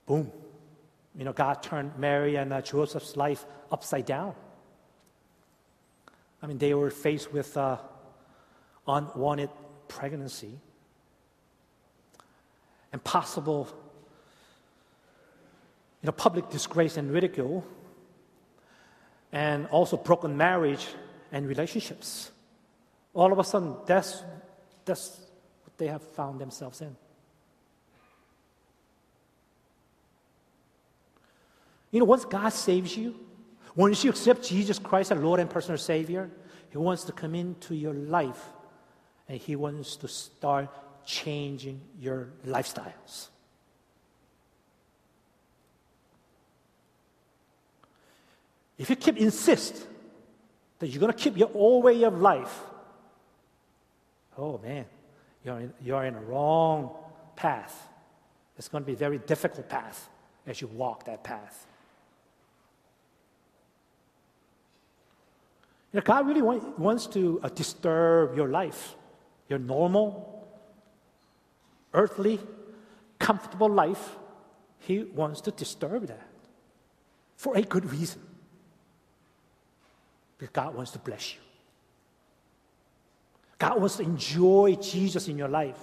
boom, 0.05 0.31
you 1.17 1.23
know, 1.23 1.33
God 1.33 1.63
turned 1.63 1.97
Mary 1.97 2.35
and 2.35 2.51
uh, 2.51 2.61
Joseph's 2.61 3.15
life 3.15 3.45
upside 3.71 4.05
down. 4.05 4.35
I 6.41 6.47
mean, 6.47 6.57
they 6.57 6.73
were 6.73 6.89
faced 6.91 7.31
with 7.31 7.55
uh, 7.57 7.77
unwanted 8.87 9.49
pregnancy 9.87 10.59
and 12.91 13.03
possible 13.03 13.67
you 16.01 16.07
know, 16.07 16.11
public 16.11 16.49
disgrace 16.49 16.97
and 16.97 17.11
ridicule, 17.11 17.65
and 19.31 19.65
also 19.67 19.97
broken 19.97 20.37
marriage 20.37 20.87
and 21.31 21.47
relationships. 21.47 22.31
All 23.13 23.31
of 23.33 23.39
a 23.39 23.43
sudden, 23.43 23.75
that's, 23.87 24.23
that's 24.85 25.19
what 25.63 25.77
they 25.77 25.87
have 25.87 26.03
found 26.03 26.39
themselves 26.39 26.81
in. 26.81 26.95
You 31.95 31.99
know, 31.99 32.05
once 32.07 32.25
God 32.25 32.49
saves 32.49 32.97
you, 32.97 33.15
once 33.73 34.03
you 34.03 34.09
accept 34.09 34.43
Jesus 34.43 34.77
Christ 34.77 35.13
as 35.13 35.17
Lord 35.17 35.39
and 35.39 35.49
personal 35.49 35.77
Savior, 35.77 36.29
He 36.69 36.77
wants 36.77 37.05
to 37.05 37.13
come 37.13 37.33
into 37.33 37.73
your 37.73 37.93
life 37.93 38.49
and 39.29 39.39
He 39.39 39.55
wants 39.55 39.95
to 39.95 40.09
start 40.09 40.67
changing 41.05 41.79
your 41.97 42.33
lifestyles. 42.45 43.29
If 48.77 48.89
you 48.89 48.97
keep 48.97 49.15
insist 49.15 49.87
that 50.79 50.87
you're 50.87 50.99
going 50.99 51.13
to 51.13 51.17
keep 51.17 51.37
your 51.37 51.51
old 51.53 51.85
way 51.85 52.03
of 52.03 52.19
life, 52.19 52.59
oh 54.37 54.57
man, 54.57 54.83
you're 55.45 55.59
in, 55.61 55.73
you're 55.81 56.03
in 56.03 56.15
a 56.15 56.21
wrong 56.23 56.93
path. 57.37 57.87
It's 58.57 58.67
going 58.67 58.83
to 58.83 58.85
be 58.85 58.95
a 58.95 58.97
very 58.97 59.19
difficult 59.19 59.69
path 59.69 60.09
as 60.45 60.59
you 60.59 60.67
walk 60.67 61.05
that 61.05 61.23
path. 61.23 61.67
You 65.95 66.01
know, 66.01 66.07
God 66.07 66.27
really 66.27 66.41
want, 66.41 66.77
wants 66.77 67.07
to 67.07 67.39
uh, 67.41 67.47
disturb 67.47 68.35
your 68.35 68.49
life, 68.49 68.95
your 69.47 69.59
normal, 69.59 70.45
earthly, 71.93 72.37
comfortable 73.17 73.69
life, 73.69 74.17
He 74.79 75.03
wants 75.03 75.39
to 75.39 75.51
disturb 75.51 76.07
that 76.07 76.27
for 77.37 77.55
a 77.55 77.61
good 77.61 77.89
reason. 77.89 78.21
Because 80.37 80.51
God 80.51 80.75
wants 80.75 80.91
to 80.91 80.99
bless 80.99 81.35
you. 81.35 81.39
God 83.57 83.79
wants 83.79 83.95
to 83.95 84.03
enjoy 84.03 84.75
Jesus 84.81 85.29
in 85.29 85.37
your 85.37 85.47
life. 85.47 85.79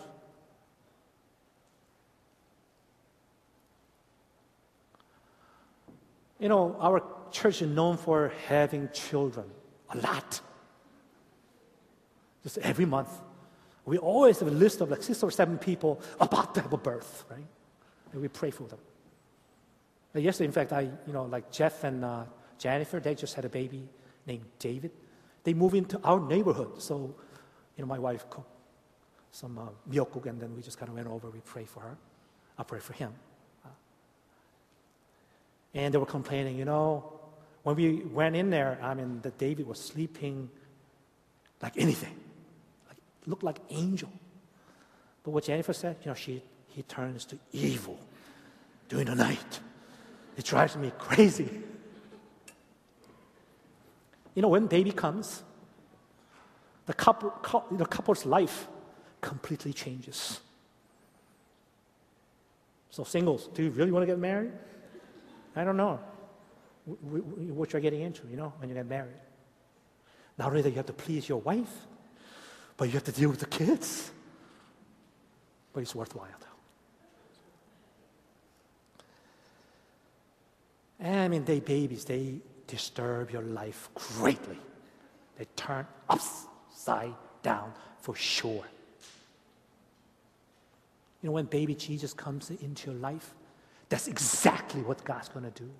You 6.38 6.50
know, 6.50 6.76
our 6.78 7.02
church 7.30 7.62
is 7.62 7.68
known 7.68 7.96
for 7.96 8.30
having 8.46 8.90
children 8.92 9.46
a 9.92 9.98
lot. 9.98 10.40
Just 12.42 12.58
every 12.58 12.84
month. 12.84 13.10
We 13.84 13.98
always 13.98 14.38
have 14.38 14.48
a 14.48 14.52
list 14.52 14.80
of 14.80 14.90
like 14.90 15.02
six 15.02 15.22
or 15.22 15.30
seven 15.30 15.58
people 15.58 16.00
about 16.20 16.54
to 16.54 16.60
have 16.60 16.72
a 16.72 16.76
birth, 16.76 17.24
right? 17.30 17.46
And 18.12 18.20
we 18.20 18.28
pray 18.28 18.50
for 18.50 18.64
them. 18.64 18.78
Yesterday, 20.14 20.46
in 20.46 20.52
fact, 20.52 20.72
I, 20.72 20.82
you 21.06 21.12
know, 21.12 21.24
like 21.24 21.50
Jeff 21.50 21.84
and 21.84 22.04
uh, 22.04 22.24
Jennifer, 22.58 23.00
they 23.00 23.14
just 23.14 23.34
had 23.34 23.44
a 23.44 23.48
baby 23.48 23.88
named 24.26 24.44
David. 24.58 24.90
They 25.42 25.54
moved 25.54 25.74
into 25.74 25.98
our 26.04 26.20
neighborhood. 26.20 26.80
So, 26.82 27.14
you 27.76 27.82
know, 27.82 27.86
my 27.86 27.98
wife 27.98 28.28
cooked 28.28 28.48
some 29.32 29.58
uh, 29.58 29.62
miyeokguk, 29.90 30.26
and 30.26 30.40
then 30.40 30.54
we 30.54 30.62
just 30.62 30.78
kind 30.78 30.90
of 30.90 30.94
went 30.94 31.08
over, 31.08 31.30
we 31.30 31.40
prayed 31.40 31.68
for 31.68 31.80
her. 31.80 31.96
I 32.58 32.62
prayed 32.62 32.82
for 32.82 32.92
him. 32.92 33.12
And 35.74 35.92
they 35.92 35.98
were 35.98 36.04
complaining, 36.04 36.58
you 36.58 36.66
know, 36.66 37.11
when 37.62 37.76
we 37.76 38.02
went 38.04 38.34
in 38.34 38.50
there, 38.50 38.78
I 38.82 38.94
mean, 38.94 39.20
the 39.22 39.30
David 39.30 39.66
was 39.66 39.78
sleeping 39.78 40.50
like 41.60 41.76
anything 41.76 42.16
like, 42.88 42.96
looked 43.26 43.44
like 43.44 43.60
angel. 43.70 44.10
But 45.22 45.30
what 45.30 45.44
Jennifer 45.44 45.72
said, 45.72 45.96
you 46.02 46.08
know, 46.08 46.14
she, 46.14 46.42
he 46.68 46.82
turns 46.82 47.24
to 47.26 47.38
evil 47.52 47.98
during 48.88 49.06
the 49.06 49.14
night. 49.14 49.60
It 50.36 50.44
drives 50.44 50.76
me 50.76 50.92
crazy. 50.98 51.48
You 54.34 54.42
know, 54.42 54.48
when 54.48 54.66
baby 54.66 54.90
comes, 54.90 55.44
the, 56.86 56.94
couple, 56.94 57.32
the 57.70 57.86
couple's 57.86 58.26
life 58.26 58.66
completely 59.20 59.72
changes. 59.72 60.40
So, 62.90 63.04
singles, 63.04 63.48
do 63.54 63.62
you 63.62 63.70
really 63.70 63.92
want 63.92 64.02
to 64.02 64.06
get 64.06 64.18
married? 64.18 64.52
I 65.54 65.64
don't 65.64 65.76
know 65.76 66.00
what 66.84 67.72
you're 67.72 67.82
getting 67.82 68.02
into, 68.02 68.26
you 68.28 68.36
know, 68.36 68.52
when 68.58 68.68
you 68.68 68.74
get 68.74 68.86
married. 68.86 69.14
Not 70.38 70.48
only 70.48 70.62
that 70.62 70.70
you 70.70 70.76
have 70.76 70.86
to 70.86 70.92
please 70.92 71.28
your 71.28 71.40
wife, 71.40 71.86
but 72.76 72.86
you 72.86 72.92
have 72.92 73.04
to 73.04 73.12
deal 73.12 73.30
with 73.30 73.40
the 73.40 73.46
kids. 73.46 74.10
But 75.72 75.80
it's 75.80 75.94
worthwhile, 75.94 76.28
though. 81.00 81.06
I 81.08 81.28
mean, 81.28 81.44
they 81.44 81.60
babies, 81.60 82.04
they 82.04 82.40
disturb 82.66 83.30
your 83.30 83.42
life 83.42 83.88
greatly. 83.94 84.58
They 85.36 85.46
turn 85.56 85.86
upside 86.08 87.14
down 87.42 87.72
for 88.00 88.14
sure. 88.14 88.64
You 91.22 91.28
know, 91.28 91.32
when 91.32 91.46
baby 91.46 91.74
Jesus 91.74 92.12
comes 92.12 92.50
into 92.50 92.90
your 92.90 93.00
life, 93.00 93.34
that's 93.88 94.08
exactly 94.08 94.82
what 94.82 95.04
God's 95.04 95.28
going 95.28 95.44
to 95.44 95.62
do. 95.62 95.70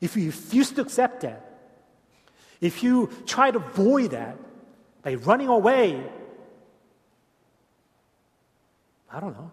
If 0.00 0.16
you 0.16 0.26
refuse 0.26 0.70
to 0.72 0.80
accept 0.80 1.22
that, 1.22 1.46
if 2.60 2.82
you 2.82 3.10
try 3.26 3.50
to 3.50 3.58
avoid 3.58 4.10
that, 4.12 4.36
by 5.02 5.14
running 5.14 5.48
away. 5.48 6.02
I 9.10 9.20
don't 9.20 9.32
know. 9.32 9.50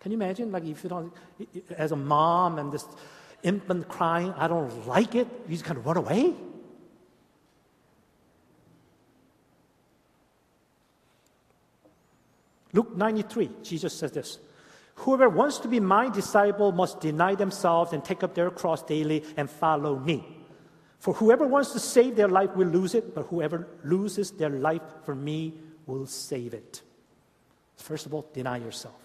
Can 0.00 0.12
you 0.12 0.18
imagine, 0.18 0.52
like, 0.52 0.64
if 0.64 0.82
you 0.84 0.90
don't, 0.90 1.12
as 1.76 1.92
a 1.92 1.96
mom 1.96 2.58
and 2.58 2.72
this 2.72 2.84
infant 3.42 3.88
crying, 3.88 4.32
I 4.36 4.48
don't 4.48 4.86
like 4.86 5.14
it, 5.14 5.26
you 5.48 5.54
just 5.54 5.64
kind 5.64 5.78
of 5.78 5.86
run 5.86 5.96
away? 5.96 6.34
Luke 12.72 12.94
93, 12.94 13.50
Jesus 13.62 13.94
says 13.94 14.12
this 14.12 14.38
Whoever 14.96 15.28
wants 15.28 15.58
to 15.58 15.68
be 15.68 15.78
my 15.78 16.08
disciple 16.08 16.72
must 16.72 17.00
deny 17.00 17.34
themselves 17.34 17.92
and 17.92 18.04
take 18.04 18.22
up 18.22 18.34
their 18.34 18.50
cross 18.50 18.82
daily 18.82 19.24
and 19.36 19.48
follow 19.48 19.98
me. 19.98 20.36
For 20.98 21.14
whoever 21.14 21.46
wants 21.46 21.72
to 21.72 21.78
save 21.78 22.16
their 22.16 22.28
life 22.28 22.56
will 22.56 22.68
lose 22.68 22.94
it, 22.94 23.14
but 23.14 23.26
whoever 23.26 23.68
loses 23.84 24.30
their 24.30 24.48
life 24.50 24.82
for 25.04 25.14
me 25.14 25.54
will 25.86 26.06
save 26.06 26.54
it. 26.54 26.82
First 27.76 28.06
of 28.06 28.14
all, 28.14 28.26
deny 28.32 28.56
yourself. 28.56 29.00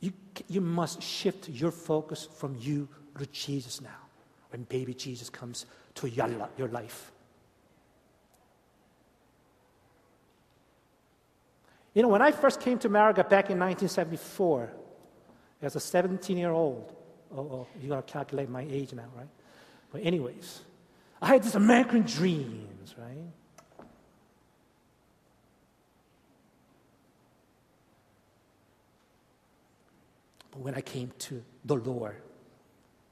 You, 0.00 0.12
you 0.48 0.60
must 0.60 1.02
shift 1.02 1.48
your 1.48 1.72
focus 1.72 2.28
from 2.36 2.56
you 2.58 2.88
to 3.18 3.26
Jesus 3.26 3.80
now 3.80 4.06
when 4.50 4.62
baby 4.62 4.94
Jesus 4.94 5.28
comes 5.28 5.66
to 5.96 6.08
your, 6.08 6.30
your 6.56 6.68
life. 6.68 7.10
You 11.98 12.02
know, 12.02 12.10
when 12.10 12.22
I 12.22 12.30
first 12.30 12.60
came 12.60 12.78
to 12.78 12.86
America 12.86 13.24
back 13.24 13.50
in 13.50 13.58
1974, 13.58 14.70
As 15.60 15.74
a 15.74 15.80
17 15.80 16.38
year 16.38 16.52
old, 16.52 16.94
oh, 17.34 17.40
oh 17.40 17.66
you 17.82 17.88
gotta 17.88 18.02
calculate 18.02 18.48
my 18.48 18.64
age 18.70 18.92
now, 18.92 19.06
right? 19.16 19.26
But, 19.90 20.04
anyways, 20.04 20.60
I 21.20 21.26
had 21.26 21.42
these 21.42 21.56
American 21.56 22.02
dreams, 22.02 22.94
right? 22.96 23.32
But 30.52 30.60
when 30.60 30.76
I 30.76 30.82
came 30.82 31.10
to 31.18 31.42
the 31.64 31.74
Lord, 31.74 32.22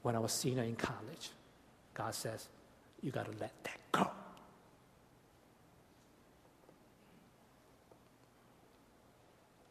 when 0.01 0.15
I 0.15 0.19
was 0.19 0.31
senior 0.31 0.63
in 0.63 0.77
college, 0.77 1.31
God 1.93 2.15
says, 2.15 2.47
you 3.01 3.11
got 3.11 3.25
to 3.25 3.37
let 3.37 3.51
that 3.65 3.79
go. 3.91 4.09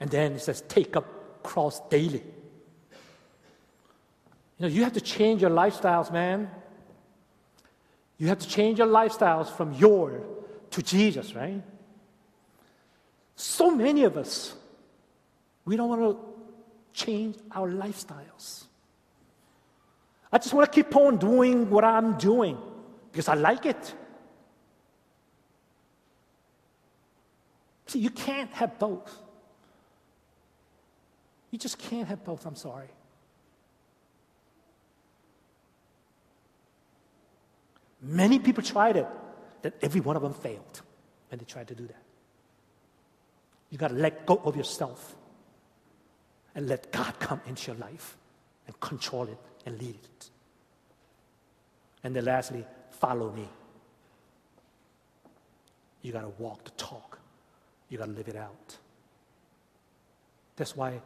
And 0.00 0.10
then 0.10 0.32
it 0.32 0.40
says, 0.40 0.62
take 0.68 0.96
up 0.96 1.42
cross 1.42 1.80
daily. 1.88 2.22
You 4.58 4.60
know, 4.60 4.68
you 4.68 4.84
have 4.84 4.94
to 4.94 5.00
change 5.00 5.42
your 5.42 5.50
lifestyles, 5.50 6.12
man. 6.12 6.50
You 8.18 8.28
have 8.28 8.38
to 8.38 8.48
change 8.48 8.78
your 8.78 8.88
lifestyles 8.88 9.48
from 9.50 9.72
your 9.74 10.22
to 10.70 10.82
Jesus, 10.82 11.34
right? 11.34 11.62
So 13.36 13.70
many 13.70 14.04
of 14.04 14.16
us, 14.16 14.54
we 15.64 15.76
don't 15.76 15.88
want 15.88 16.00
to 16.00 16.18
change 16.92 17.36
our 17.52 17.70
lifestyles. 17.70 18.64
I 20.32 20.38
just 20.38 20.54
want 20.54 20.72
to 20.72 20.82
keep 20.82 20.94
on 20.96 21.18
doing 21.18 21.70
what 21.70 21.84
I'm 21.84 22.16
doing 22.16 22.58
because 23.12 23.28
I 23.28 23.34
like 23.34 23.66
it. 23.66 23.94
See, 27.86 28.00
you 28.00 28.10
can't 28.10 28.50
have 28.52 28.78
both. 28.78 29.25
You 31.50 31.58
just 31.58 31.78
can't 31.78 32.08
have 32.08 32.24
both. 32.24 32.44
I'm 32.46 32.56
sorry. 32.56 32.88
Many 38.02 38.38
people 38.38 38.62
tried 38.62 38.96
it, 38.96 39.06
that 39.62 39.74
every 39.82 40.00
one 40.00 40.16
of 40.16 40.22
them 40.22 40.34
failed 40.34 40.82
when 41.28 41.38
they 41.38 41.44
tried 41.44 41.68
to 41.68 41.74
do 41.74 41.86
that. 41.86 42.02
You 43.70 43.78
got 43.78 43.88
to 43.88 43.94
let 43.94 44.26
go 44.26 44.40
of 44.44 44.56
yourself 44.56 45.16
and 46.54 46.68
let 46.68 46.92
God 46.92 47.18
come 47.18 47.40
into 47.46 47.72
your 47.72 47.80
life 47.80 48.16
and 48.66 48.78
control 48.80 49.24
it 49.24 49.38
and 49.64 49.78
lead 49.80 49.94
it. 49.94 50.30
And 52.04 52.14
then 52.14 52.24
lastly, 52.24 52.64
follow 52.90 53.32
me. 53.32 53.48
You 56.02 56.12
got 56.12 56.22
to 56.22 56.32
walk 56.38 56.64
the 56.64 56.70
talk. 56.72 57.18
You 57.88 57.98
got 57.98 58.06
to 58.06 58.12
live 58.12 58.28
it 58.28 58.36
out. 58.36 58.76
That's 60.54 60.76
why 60.76 61.00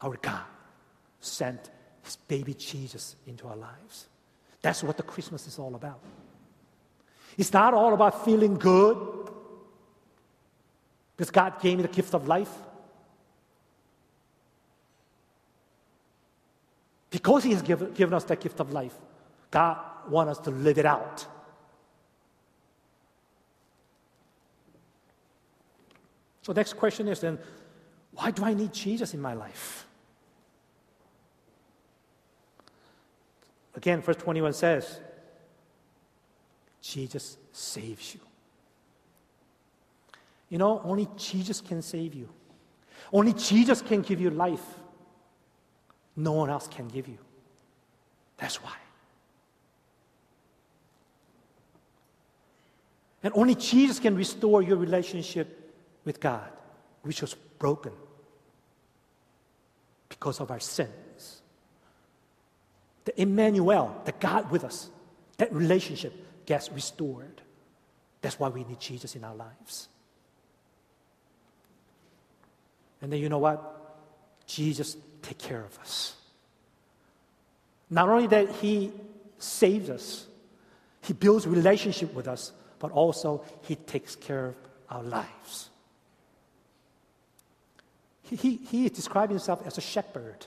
our 0.00 0.16
God 0.16 0.44
sent 1.20 1.70
his 2.02 2.16
baby 2.16 2.54
Jesus 2.54 3.16
into 3.26 3.48
our 3.48 3.56
lives. 3.56 4.08
That's 4.62 4.82
what 4.82 4.96
the 4.96 5.02
Christmas 5.02 5.46
is 5.46 5.58
all 5.58 5.74
about. 5.74 6.00
It's 7.36 7.52
not 7.52 7.74
all 7.74 7.94
about 7.94 8.24
feeling 8.24 8.54
good 8.54 8.96
because 11.16 11.30
God 11.32 11.60
gave 11.60 11.76
me 11.76 11.82
the 11.82 11.88
gift 11.88 12.14
of 12.14 12.28
life. 12.28 12.52
Because 17.10 17.42
He 17.42 17.52
has 17.52 17.62
given, 17.62 18.14
us 18.14 18.24
that 18.24 18.40
gift 18.40 18.60
of 18.60 18.72
life, 18.72 18.94
God 19.50 19.78
wants 20.08 20.38
us 20.38 20.44
to 20.44 20.50
live 20.50 20.78
it 20.78 20.86
out. 20.86 21.26
So, 26.42 26.52
next 26.52 26.74
question 26.74 27.08
is 27.08 27.20
then, 27.20 27.38
why 28.12 28.30
do 28.30 28.44
I 28.44 28.54
need 28.54 28.72
Jesus 28.72 29.12
in 29.12 29.20
my 29.20 29.34
life? 29.34 29.87
Again, 33.78 34.02
verse 34.02 34.16
21 34.16 34.54
says, 34.54 34.98
Jesus 36.82 37.36
saves 37.52 38.12
you. 38.12 38.20
You 40.48 40.58
know, 40.58 40.80
only 40.82 41.06
Jesus 41.16 41.60
can 41.60 41.80
save 41.80 42.12
you. 42.12 42.28
Only 43.12 43.32
Jesus 43.34 43.80
can 43.80 44.02
give 44.02 44.20
you 44.20 44.30
life. 44.30 44.64
No 46.16 46.32
one 46.32 46.50
else 46.50 46.66
can 46.66 46.88
give 46.88 47.06
you. 47.06 47.18
That's 48.36 48.56
why. 48.56 48.74
And 53.22 53.32
only 53.36 53.54
Jesus 53.54 54.00
can 54.00 54.16
restore 54.16 54.60
your 54.60 54.76
relationship 54.76 55.72
with 56.04 56.18
God, 56.18 56.50
which 57.02 57.22
was 57.22 57.34
broken 57.60 57.92
because 60.08 60.40
of 60.40 60.50
our 60.50 60.58
sin 60.58 60.88
the 63.08 63.22
Emmanuel, 63.22 64.02
the 64.04 64.12
God 64.12 64.50
with 64.50 64.64
us, 64.64 64.90
that 65.38 65.50
relationship 65.50 66.12
gets 66.44 66.70
restored. 66.70 67.40
That's 68.20 68.38
why 68.38 68.50
we 68.50 68.64
need 68.64 68.80
Jesus 68.80 69.16
in 69.16 69.24
our 69.24 69.34
lives. 69.34 69.88
And 73.00 73.10
then 73.10 73.20
you 73.20 73.30
know 73.30 73.38
what? 73.38 73.62
Jesus 74.46 74.98
take 75.22 75.38
care 75.38 75.64
of 75.64 75.78
us. 75.78 76.16
Not 77.88 78.10
only 78.10 78.26
that 78.26 78.50
he 78.56 78.92
saves 79.38 79.88
us, 79.88 80.26
he 81.00 81.14
builds 81.14 81.46
relationship 81.46 82.12
with 82.12 82.28
us, 82.28 82.52
but 82.78 82.90
also 82.90 83.42
he 83.62 83.76
takes 83.76 84.16
care 84.16 84.48
of 84.48 84.54
our 84.90 85.02
lives. 85.02 85.70
He, 88.24 88.36
he, 88.36 88.56
he 88.56 88.88
described 88.90 89.30
himself 89.30 89.66
as 89.66 89.78
a 89.78 89.80
shepherd. 89.80 90.44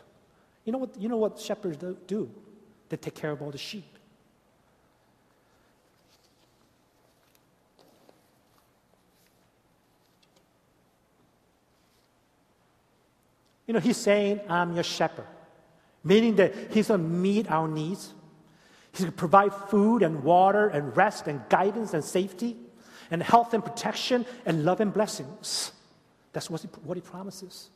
You 0.63 0.73
know 0.73 0.77
what, 0.77 0.95
you 0.99 1.09
know 1.09 1.17
what 1.17 1.39
shepherds 1.39 1.83
do? 2.05 2.29
That 2.91 3.01
take 3.01 3.15
care 3.15 3.31
of 3.31 3.41
all 3.41 3.51
the 3.51 3.57
sheep. 3.57 3.97
You 13.65 13.73
know, 13.73 13.79
he's 13.79 13.97
saying, 13.97 14.41
I'm 14.49 14.73
your 14.73 14.83
shepherd, 14.83 15.27
meaning 16.03 16.35
that 16.35 16.53
he's 16.71 16.89
going 16.89 17.01
to 17.01 17.07
meet 17.07 17.49
our 17.49 17.69
needs. 17.69 18.13
He's 18.91 19.01
going 19.01 19.11
to 19.11 19.17
provide 19.17 19.53
food 19.53 20.03
and 20.03 20.23
water 20.23 20.67
and 20.67 20.95
rest 20.97 21.27
and 21.27 21.41
guidance 21.47 21.93
and 21.93 22.03
safety 22.03 22.57
and 23.09 23.23
health 23.23 23.53
and 23.53 23.63
protection 23.63 24.25
and 24.45 24.65
love 24.65 24.81
and 24.81 24.93
blessings. 24.93 25.71
That's 26.33 26.49
what 26.49 26.61
he, 26.61 26.67
what 26.83 26.97
he 26.97 27.01
promises. 27.01 27.69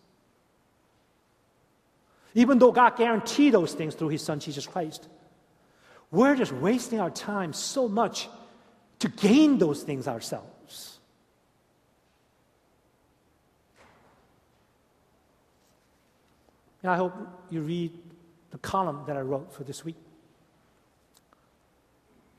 Even 2.35 2.59
though 2.59 2.73
God 2.73 2.97
guaranteed 2.97 3.53
those 3.53 3.73
things 3.73 3.95
through 3.95 4.09
his 4.09 4.21
son 4.21 4.39
Jesus 4.39 4.67
Christ, 4.67 5.07
we're 6.11 6.35
just 6.35 6.51
wasting 6.51 6.99
our 6.99 7.09
time 7.09 7.53
so 7.53 7.87
much 7.87 8.27
to 8.99 9.07
gain 9.07 9.57
those 9.57 9.83
things 9.83 10.07
ourselves. 10.07 10.99
And 16.83 16.91
I 16.91 16.97
hope 16.97 17.13
you 17.49 17.61
read 17.61 17.91
the 18.51 18.57
column 18.59 19.05
that 19.07 19.17
I 19.17 19.21
wrote 19.21 19.51
for 19.51 19.63
this 19.63 19.83
week. 19.83 19.95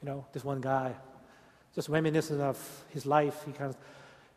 You 0.02 0.08
know, 0.08 0.26
this 0.32 0.44
one 0.44 0.60
guy, 0.60 0.94
just 1.74 1.88
reminiscent 1.88 2.40
of 2.40 2.84
his 2.90 3.06
life, 3.06 3.42
he 3.44 3.52
kind 3.52 3.74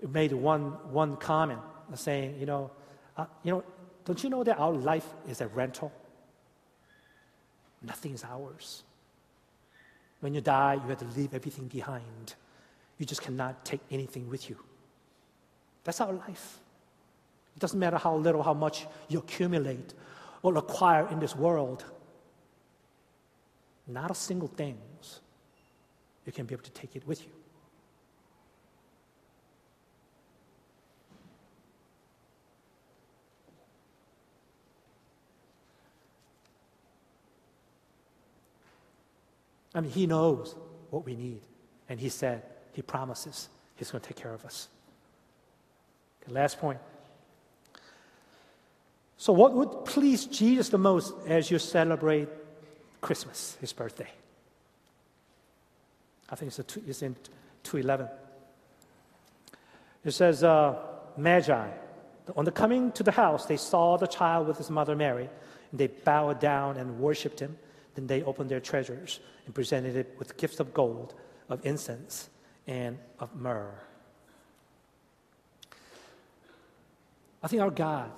of 0.01 0.11
made 0.11 0.31
one, 0.31 0.71
one 0.91 1.15
comment 1.17 1.59
saying, 1.95 2.39
you 2.39 2.45
know, 2.45 2.71
uh, 3.17 3.25
you 3.43 3.51
know, 3.51 3.63
don't 4.05 4.23
you 4.23 4.29
know 4.29 4.43
that 4.43 4.57
our 4.59 4.73
life 4.73 5.07
is 5.27 5.41
a 5.41 5.47
rental? 5.47 5.91
Nothing 7.81 8.13
is 8.13 8.23
ours. 8.23 8.83
When 10.19 10.33
you 10.33 10.41
die, 10.41 10.73
you 10.75 10.89
have 10.89 10.99
to 10.99 11.05
leave 11.19 11.33
everything 11.33 11.67
behind. 11.67 12.35
You 12.97 13.05
just 13.05 13.21
cannot 13.21 13.63
take 13.63 13.81
anything 13.89 14.29
with 14.29 14.49
you. 14.49 14.57
That's 15.83 16.01
our 16.01 16.11
life. 16.11 16.59
It 17.55 17.59
doesn't 17.59 17.79
matter 17.79 17.97
how 17.97 18.15
little, 18.15 18.43
how 18.43 18.53
much 18.53 18.85
you 19.07 19.19
accumulate 19.19 19.93
or 20.41 20.57
acquire 20.57 21.07
in 21.09 21.19
this 21.19 21.35
world. 21.35 21.85
Not 23.87 24.11
a 24.11 24.15
single 24.15 24.49
thing 24.49 24.77
you 26.29 26.33
can 26.33 26.45
be 26.45 26.53
able 26.53 26.63
to 26.63 26.71
take 26.71 26.95
it 26.95 27.07
with 27.07 27.23
you. 27.23 27.31
I 39.79 39.81
mean, 39.81 39.91
He 39.91 40.07
knows 40.07 40.55
what 40.89 41.05
we 41.05 41.15
need. 41.15 41.39
And 41.87 41.99
He 41.99 42.09
said, 42.09 42.43
He 42.73 42.81
promises 42.81 43.47
He's 43.77 43.89
going 43.91 44.01
to 44.01 44.07
take 44.09 44.17
care 44.17 44.33
of 44.33 44.43
us. 44.43 44.67
Okay, 46.21 46.33
last 46.33 46.59
point. 46.59 46.79
So, 49.15 49.31
what 49.31 49.53
would 49.53 49.85
please 49.85 50.25
Jesus 50.25 50.67
the 50.67 50.77
most 50.77 51.13
as 51.25 51.49
you 51.49 51.59
celebrate 51.59 52.27
Christmas, 52.99 53.57
His 53.61 53.71
birthday? 53.71 54.09
I 56.29 56.35
think 56.35 56.49
it's, 56.49 56.59
two, 56.67 56.83
it's 56.85 57.01
in 57.01 57.15
211. 57.63 58.09
It 60.03 60.11
says, 60.11 60.43
uh, 60.43 60.75
Magi 61.15 61.69
On 62.35 62.43
the 62.43 62.51
coming 62.51 62.91
to 62.91 63.03
the 63.03 63.11
house, 63.11 63.45
they 63.45 63.57
saw 63.57 63.97
the 63.97 64.07
child 64.07 64.47
with 64.47 64.57
his 64.57 64.69
mother 64.69 64.95
Mary, 64.95 65.29
and 65.71 65.79
they 65.79 65.87
bowed 65.87 66.41
down 66.41 66.75
and 66.75 66.99
worshipped 66.99 67.39
him. 67.39 67.57
Then 67.95 68.07
they 68.07 68.23
opened 68.23 68.49
their 68.49 68.59
treasures 68.59 69.19
and 69.45 69.53
presented 69.53 69.95
it 69.95 70.15
with 70.17 70.37
gifts 70.37 70.59
of 70.59 70.73
gold, 70.73 71.13
of 71.49 71.65
incense, 71.65 72.29
and 72.67 72.97
of 73.19 73.35
myrrh. 73.35 73.73
I 77.41 77.47
think 77.47 77.61
our 77.61 77.71
God, 77.71 78.11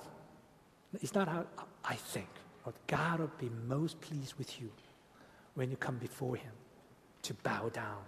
it's 1.00 1.14
not 1.14 1.28
how 1.28 1.46
I 1.84 1.94
think, 1.94 2.28
but 2.64 2.74
God 2.86 3.20
will 3.20 3.30
be 3.38 3.50
most 3.66 4.00
pleased 4.00 4.34
with 4.34 4.60
you 4.60 4.70
when 5.54 5.70
you 5.70 5.76
come 5.76 5.96
before 5.96 6.36
Him 6.36 6.52
to 7.22 7.34
bow 7.34 7.68
down 7.68 8.02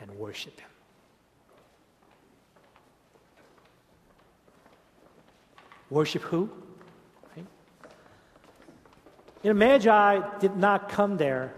and 0.00 0.10
worship 0.12 0.60
Him. 0.60 0.68
Worship 5.90 6.22
who? 6.22 6.50
You 9.42 9.52
know, 9.52 9.58
Magi 9.58 10.38
did 10.38 10.56
not 10.56 10.88
come 10.88 11.16
there 11.16 11.52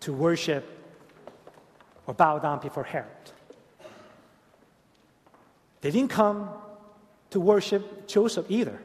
to 0.00 0.12
worship 0.12 0.68
or 2.06 2.14
bow 2.14 2.38
down 2.38 2.60
before 2.60 2.84
Herod. 2.84 3.08
They 5.80 5.90
didn't 5.90 6.10
come 6.10 6.48
to 7.30 7.40
worship 7.40 8.06
Joseph 8.06 8.46
either, 8.48 8.80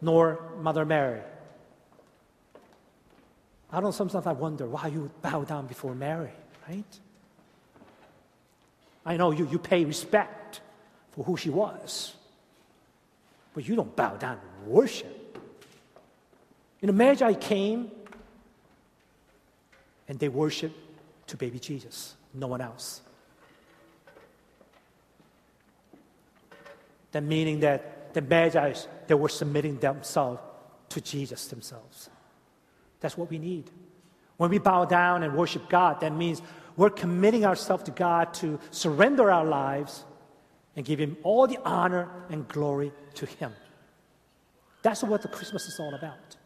nor 0.00 0.40
Mother 0.60 0.84
Mary. 0.84 1.22
I 3.72 3.80
don't 3.80 3.92
sometimes 3.92 4.26
I 4.26 4.32
wonder 4.32 4.66
why 4.66 4.86
you 4.86 5.02
would 5.02 5.22
bow 5.22 5.42
down 5.42 5.66
before 5.66 5.94
Mary, 5.94 6.32
right? 6.68 6.98
I 9.04 9.16
know 9.16 9.32
you, 9.32 9.48
you 9.50 9.58
pay 9.58 9.84
respect 9.84 10.60
for 11.12 11.24
who 11.24 11.36
she 11.36 11.50
was. 11.50 12.14
But 13.54 13.66
you 13.66 13.74
don't 13.74 13.94
bow 13.96 14.16
down 14.16 14.38
worship. 14.68 15.14
You 16.80 16.86
know, 16.86 16.92
Magi 16.92 17.32
came 17.34 17.90
and 20.06 20.18
they 20.18 20.28
worshiped 20.28 20.76
to 21.28 21.36
baby 21.36 21.58
Jesus, 21.58 22.14
no 22.32 22.46
one 22.46 22.60
else. 22.60 23.02
That 27.12 27.22
meaning 27.22 27.60
that 27.60 28.14
the 28.14 28.22
Magi, 28.22 28.74
they 29.06 29.14
were 29.14 29.28
submitting 29.28 29.78
themselves 29.78 30.40
to 30.90 31.00
Jesus 31.00 31.48
themselves. 31.48 32.10
That's 33.00 33.16
what 33.16 33.30
we 33.30 33.38
need. 33.38 33.70
When 34.36 34.50
we 34.50 34.58
bow 34.58 34.84
down 34.84 35.22
and 35.22 35.34
worship 35.34 35.68
God, 35.68 36.00
that 36.00 36.12
means 36.14 36.40
we're 36.76 36.90
committing 36.90 37.44
ourselves 37.44 37.84
to 37.84 37.90
God 37.90 38.32
to 38.34 38.58
surrender 38.70 39.30
our 39.30 39.44
lives 39.44 40.04
and 40.76 40.86
give 40.86 41.00
Him 41.00 41.16
all 41.24 41.46
the 41.46 41.58
honor 41.64 42.08
and 42.30 42.46
glory 42.46 42.92
to 43.14 43.26
Him. 43.26 43.52
That's 44.82 45.02
what 45.02 45.22
the 45.22 45.28
Christmas 45.28 45.66
is 45.66 45.78
all 45.80 45.94
about. 45.94 46.36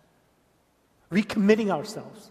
Recommitting 1.11 1.71
ourselves. 1.71 2.31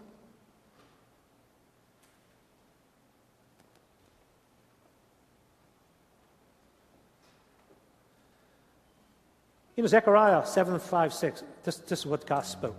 You 9.76 9.82
know, 9.82 9.88
Zechariah 9.88 10.44
7 10.44 10.78
5 10.78 11.14
6, 11.14 11.44
this, 11.64 11.76
this 11.78 12.00
is 12.00 12.06
what 12.06 12.26
God 12.26 12.44
spoke. 12.44 12.76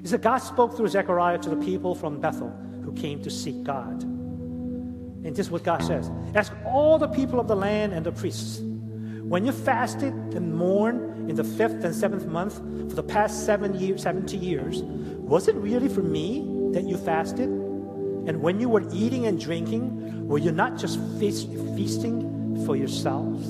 He 0.00 0.08
said, 0.08 0.20
God 0.20 0.38
spoke 0.38 0.76
through 0.76 0.88
Zechariah 0.88 1.38
to 1.38 1.50
the 1.50 1.56
people 1.56 1.94
from 1.94 2.20
Bethel 2.20 2.50
who 2.84 2.92
came 2.92 3.22
to 3.22 3.30
seek 3.30 3.62
God. 3.62 4.02
And 4.02 5.36
this 5.36 5.46
is 5.46 5.50
what 5.50 5.62
God 5.62 5.82
says 5.82 6.10
Ask 6.34 6.52
all 6.66 6.98
the 6.98 7.08
people 7.08 7.40
of 7.40 7.48
the 7.48 7.56
land 7.56 7.92
and 7.92 8.04
the 8.04 8.12
priests. 8.12 8.60
When 8.60 9.46
you 9.46 9.52
fasted 9.52 10.12
and 10.12 10.54
mourned 10.54 11.11
in 11.28 11.34
the 11.36 11.44
fifth 11.44 11.84
and 11.84 11.94
seventh 11.94 12.26
month 12.26 12.56
for 12.56 12.96
the 12.96 13.02
past 13.02 13.46
seven 13.46 13.74
years, 13.78 14.02
70 14.02 14.36
years, 14.36 14.82
was 14.82 15.48
it 15.48 15.54
really 15.56 15.88
for 15.88 16.02
me 16.02 16.70
that 16.72 16.84
you 16.84 16.96
fasted? 16.96 17.48
And 17.48 18.40
when 18.40 18.60
you 18.60 18.68
were 18.68 18.84
eating 18.92 19.26
and 19.26 19.40
drinking, 19.40 20.26
were 20.26 20.38
you 20.38 20.52
not 20.52 20.78
just 20.78 21.00
feast, 21.18 21.48
feasting 21.76 22.64
for 22.66 22.76
yourselves? 22.76 23.44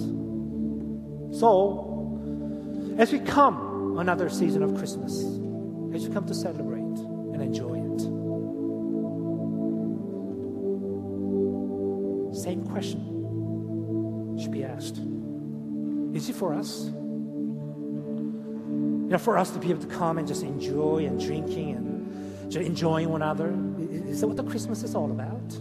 So, 1.39 2.97
as 2.99 3.13
we 3.13 3.19
come 3.21 3.99
another 3.99 4.29
season 4.29 4.63
of 4.63 4.77
Christmas, 4.77 5.19
as 5.95 6.07
we 6.07 6.13
come 6.13 6.27
to 6.27 6.35
celebrate 6.35 6.81
and 6.81 7.43
enjoy 7.43 7.77
it, 7.77 7.83
Same 12.33 12.65
question 12.67 14.39
should 14.41 14.51
be 14.51 14.65
asked. 14.65 14.99
Is 16.15 16.29
it 16.29 16.35
for 16.35 16.55
us? 16.55 16.91
Know, 19.13 19.19
for 19.19 19.37
us 19.37 19.51
to 19.51 19.59
be 19.59 19.69
able 19.69 19.83
to 19.83 19.89
come 19.89 20.17
and 20.17 20.27
just 20.27 20.43
enjoy 20.43 21.05
and 21.05 21.21
drinking 21.21 21.73
and 21.73 22.51
just 22.51 22.67
enjoying 22.67 23.11
one 23.11 23.21
another? 23.21 23.55
Is 24.09 24.23
that 24.23 24.27
what 24.27 24.39
the 24.39 24.43
Christmas 24.43 24.83
is 24.83 24.95
all 24.95 25.11
about? 25.11 25.53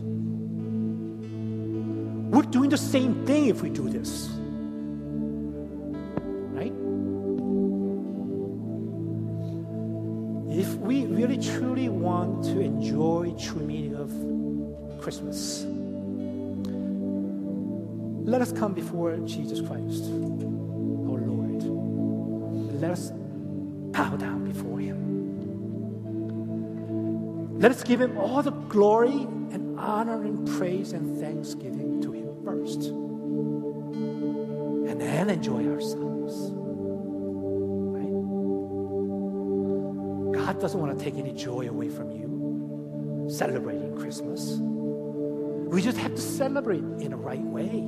We're 2.31 2.49
doing 2.49 2.69
the 2.69 2.77
same 2.77 3.25
thing 3.25 3.47
if 3.47 3.61
we 3.61 3.69
do 3.69 3.89
this. 3.89 4.29
Right? 6.55 6.71
If 10.57 10.73
we 10.75 11.07
really 11.07 11.37
truly 11.37 11.89
want 11.89 12.45
to 12.45 12.61
enjoy 12.61 13.35
true 13.37 13.63
meaning 13.63 13.95
of 13.97 15.01
Christmas, 15.01 15.65
let 18.25 18.41
us 18.41 18.53
come 18.53 18.73
before 18.73 19.17
Jesus 19.25 19.59
Christ, 19.59 20.05
our 20.05 21.19
Lord. 21.19 21.63
Let 22.79 22.91
us 22.91 23.11
Him. 24.77 25.11
Let 27.59 27.71
us 27.71 27.83
give 27.83 28.01
Him 28.01 28.17
all 28.17 28.41
the 28.41 28.51
glory 28.51 29.27
and 29.51 29.79
honor 29.79 30.23
and 30.23 30.47
praise 30.57 30.93
and 30.93 31.19
thanksgiving 31.19 32.01
to 32.01 32.11
Him 32.11 32.43
first. 32.43 32.83
And 34.89 34.99
then 34.99 35.29
enjoy 35.29 35.67
ourselves. 35.67 36.51
Right? 40.33 40.45
God 40.45 40.59
doesn't 40.59 40.79
want 40.79 40.97
to 40.97 41.03
take 41.03 41.15
any 41.15 41.33
joy 41.33 41.67
away 41.67 41.89
from 41.89 42.11
you 42.11 43.27
celebrating 43.31 43.95
Christmas. 43.95 44.57
We 44.59 45.81
just 45.81 45.97
have 45.97 46.15
to 46.15 46.21
celebrate 46.21 46.83
in 46.83 47.11
the 47.11 47.17
right 47.17 47.41
way. 47.41 47.87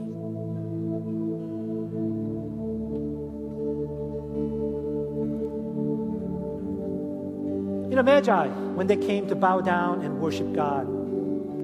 You 7.93 7.97
know, 7.97 8.11
Magi, 8.11 8.47
when 8.47 8.87
they 8.87 8.97
came 8.97 9.27
to 9.27 9.35
bow 9.35 9.61
down 9.61 10.01
and 10.01 10.19
worship 10.19 10.51
God, 10.51 10.87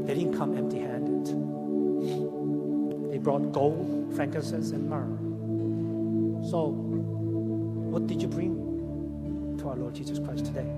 they 0.06 0.14
didn't 0.14 0.38
come 0.38 0.56
empty 0.56 0.78
handed. 0.78 1.26
They 3.12 3.18
brought 3.18 3.52
gold, 3.52 4.14
frankincense, 4.16 4.70
and 4.70 4.88
myrrh. 4.88 5.10
So, 6.52 6.68
what 6.68 8.06
did 8.06 8.22
you 8.22 8.28
bring 8.28 9.58
to 9.58 9.70
our 9.70 9.76
Lord 9.76 9.96
Jesus 9.96 10.20
Christ 10.20 10.46
today? 10.46 10.72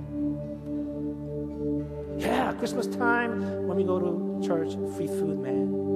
Yeah, 2.18 2.54
Christmas 2.54 2.88
time, 2.88 3.68
when 3.68 3.76
we 3.76 3.84
go 3.84 4.00
to 4.00 4.48
church, 4.48 4.72
free 4.96 5.08
food, 5.08 5.38
man. 5.40 5.91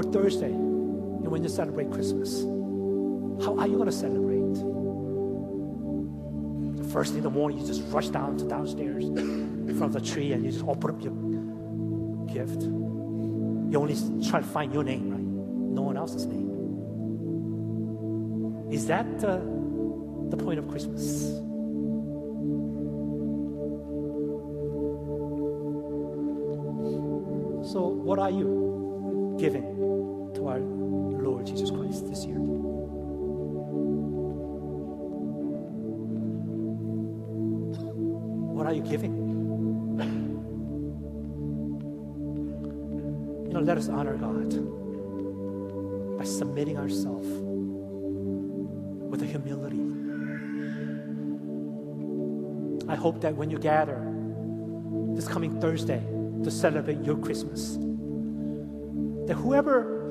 Thursday, 0.00 0.46
and 0.46 1.28
when 1.28 1.42
you 1.42 1.48
celebrate 1.48 1.90
Christmas, 1.90 2.42
how 3.44 3.58
are 3.58 3.66
you 3.66 3.74
going 3.76 3.86
to 3.86 3.92
celebrate? 3.92 4.54
The 6.78 6.88
first 6.88 7.10
thing 7.10 7.18
in 7.18 7.24
the 7.24 7.30
morning, 7.30 7.58
you 7.58 7.66
just 7.66 7.82
rush 7.88 8.08
down 8.08 8.38
to 8.38 8.46
downstairs 8.46 9.04
from 9.78 9.92
the 9.92 10.00
tree 10.00 10.32
and 10.32 10.44
you 10.44 10.52
just 10.52 10.64
open 10.64 10.90
up 10.90 11.02
your 11.02 11.12
gift. 12.26 12.62
You 12.62 13.78
only 13.78 13.96
try 14.28 14.40
to 14.40 14.46
find 14.46 14.72
your 14.72 14.84
name, 14.84 15.10
right? 15.10 15.20
No 15.20 15.82
one 15.82 15.96
else's 15.96 16.26
name. 16.26 16.50
Is 18.70 18.86
that 18.86 19.06
uh, 19.24 19.40
the 20.30 20.36
point 20.36 20.58
of 20.58 20.68
Christmas? 20.68 21.02
So, 27.72 27.88
what 27.88 28.18
are 28.18 28.30
you 28.30 29.36
giving? 29.38 29.71
Our 30.52 30.60
Lord 30.60 31.46
Jesus 31.46 31.70
Christ 31.70 32.08
this 32.08 32.26
year. 32.26 32.36
What 38.52 38.66
are 38.66 38.74
you 38.74 38.82
giving? 38.82 39.14
You 43.46 43.52
know, 43.54 43.60
let 43.60 43.78
us 43.78 43.88
honor 43.88 44.16
God 44.16 44.50
by 46.18 46.24
submitting 46.24 46.76
ourselves 46.76 47.28
with 49.10 49.22
a 49.22 49.26
humility. 49.26 49.78
I 52.88 52.94
hope 52.94 53.22
that 53.22 53.34
when 53.34 53.50
you 53.50 53.58
gather 53.58 54.06
this 55.14 55.26
coming 55.26 55.58
Thursday 55.60 56.02
to 56.44 56.50
celebrate 56.50 57.02
your 57.04 57.16
Christmas, 57.16 57.78
that 59.26 59.34
whoever 59.34 60.01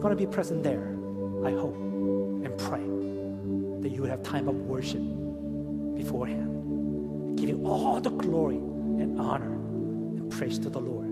going 0.00 0.16
to 0.16 0.16
be 0.16 0.26
present 0.26 0.62
there, 0.62 0.96
I 1.44 1.52
hope 1.52 1.76
and 1.76 2.56
pray 2.58 2.84
that 3.82 3.94
you 3.94 4.02
would 4.02 4.10
have 4.10 4.22
time 4.22 4.48
of 4.48 4.54
worship 4.62 5.02
beforehand, 5.96 7.38
giving 7.38 7.66
all 7.66 8.00
the 8.00 8.10
glory 8.10 8.56
and 8.56 9.20
honor 9.20 9.52
and 9.52 10.30
praise 10.30 10.58
to 10.60 10.70
the 10.70 10.80
Lord 10.80 11.06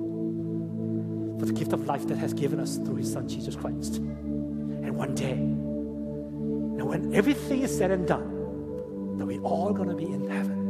for 1.39 1.47
the 1.47 1.53
gift 1.53 1.73
of 1.73 1.87
life 1.87 2.07
that 2.09 2.19
has 2.19 2.33
given 2.33 2.61
us 2.61 2.77
through 2.77 2.97
His 2.97 3.13
Son 3.13 3.29
Jesus 3.29 3.57
Christ. 3.57 3.97
And 3.97 4.97
one 4.97 5.15
day, 5.15 5.33
and 5.33 6.83
when 6.89 7.15
everything 7.15 7.63
is 7.63 7.77
said 7.77 7.91
and 7.91 8.07
done, 8.07 9.19
that 9.19 9.27
we're 9.27 9.41
all 9.43 9.73
going 9.73 9.89
to 9.89 9.95
be 9.95 10.05
in 10.05 10.29
heaven. 10.29 10.65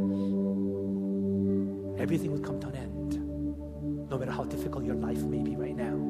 Everything 1.97 2.31
will 2.31 2.39
come 2.39 2.59
to 2.59 2.67
an 2.67 2.75
end, 2.75 4.09
no 4.09 4.17
matter 4.17 4.31
how 4.31 4.43
difficult 4.43 4.85
your 4.85 4.95
life 4.95 5.23
may 5.23 5.39
be 5.39 5.55
right 5.55 5.75
now. 5.75 6.04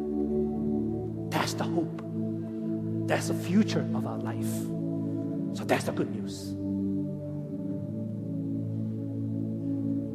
The 1.58 1.64
hope. 1.64 2.02
That's 3.08 3.30
the 3.30 3.34
future 3.34 3.80
of 3.96 4.06
our 4.06 4.18
life. 4.18 4.54
So 5.58 5.64
that's 5.64 5.86
the 5.86 5.94
good 5.94 6.14
news. 6.14 6.50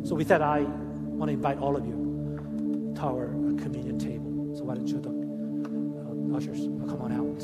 So 0.06 0.14
with 0.14 0.28
that, 0.28 0.42
I 0.42 0.60
want 0.62 1.28
to 1.30 1.32
invite 1.32 1.58
all 1.58 1.76
of 1.76 1.86
you 1.86 2.92
to 2.96 3.00
our 3.00 3.28
communion 3.62 3.98
table. 3.98 4.54
So 4.54 4.64
why 4.64 4.74
don't 4.74 4.86
you, 4.86 5.00
the 5.00 6.34
uh, 6.34 6.36
ushers, 6.36 6.66
come 6.88 7.00
on 7.00 7.12
out. 7.12 7.42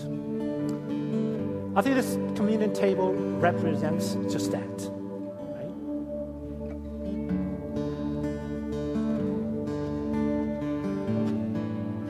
I 1.79 1.83
think 1.83 1.95
this 1.97 2.19
communion 2.37 2.75
table 2.75 3.15
represents 3.15 4.15
just 4.31 4.51
that. 4.51 4.91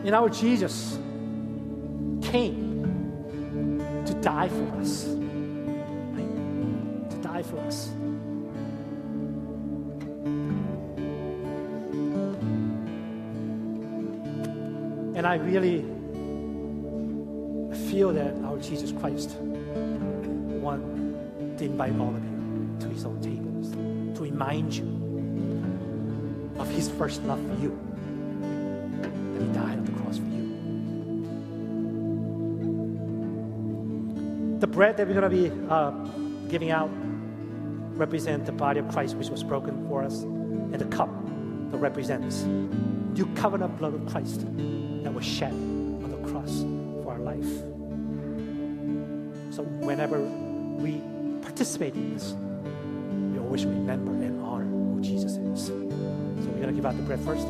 In 0.05 0.15
our 0.15 0.29
Jesus 0.29 0.99
came 2.31 2.85
to 4.07 4.15
die 4.15 4.49
for 4.49 4.81
us. 4.81 5.05
Right? 5.07 7.11
To 7.11 7.17
die 7.23 7.43
for 7.43 7.59
us. 7.61 7.89
And 15.17 15.27
I 15.27 15.37
really 15.37 15.83
feel 17.91 18.13
that 18.13 18.35
our 18.45 18.59
Jesus 18.59 18.93
Christ 18.93 19.37
want 20.61 21.59
to 21.59 21.65
invite 21.65 21.99
all 21.99 22.15
of 22.15 22.23
you 22.23 22.77
to 22.81 22.89
his 22.89 23.05
own 23.05 23.21
tables 23.21 23.71
to 24.17 24.23
remind 24.23 24.75
you 24.75 24.85
of 26.59 26.69
his 26.69 26.89
first 26.91 27.23
love 27.25 27.41
for 27.41 27.63
you. 27.63 27.79
That 29.01 29.13
he 29.41 29.47
died 29.53 29.76
The 34.59 34.67
bread 34.67 34.97
that 34.97 35.07
we're 35.07 35.21
going 35.21 35.31
to 35.31 35.37
be 35.51 35.53
uh, 35.69 35.91
giving 36.49 36.71
out 36.71 36.91
represent 37.97 38.47
the 38.47 38.53
body 38.53 38.81
of 38.81 38.89
Christ 38.89 39.17
which 39.17 39.29
was 39.29 39.43
broken 39.43 39.87
for 39.89 40.03
us, 40.03 40.23
and 40.23 40.79
the 40.79 40.87
cup 40.87 41.11
that 41.71 41.79
represents 41.79 42.43
the 42.43 43.27
covenant 43.35 43.79
blood 43.79 43.95
of 43.95 44.07
Christ 44.07 44.41
that 44.41 45.13
was 45.13 45.25
shed 45.25 45.53
on 45.53 46.11
the 46.11 46.31
cross 46.31 46.63
for 47.03 47.13
our 47.13 47.19
life. 47.19 47.45
So 49.55 49.63
whenever 49.63 50.21
we 50.21 51.03
participate 51.43 51.95
in 51.95 52.15
this, 52.15 52.33
we 53.33 53.39
always 53.39 53.65
remember 53.65 54.13
and 54.13 54.43
honor 54.43 54.65
who 54.65 55.01
Jesus 55.01 55.33
is. 55.33 55.67
So 55.67 55.75
we're 55.75 56.63
going 56.63 56.69
to 56.69 56.73
give 56.73 56.87
out 56.87 56.97
the 56.97 57.03
bread 57.03 57.21
first. 57.21 57.47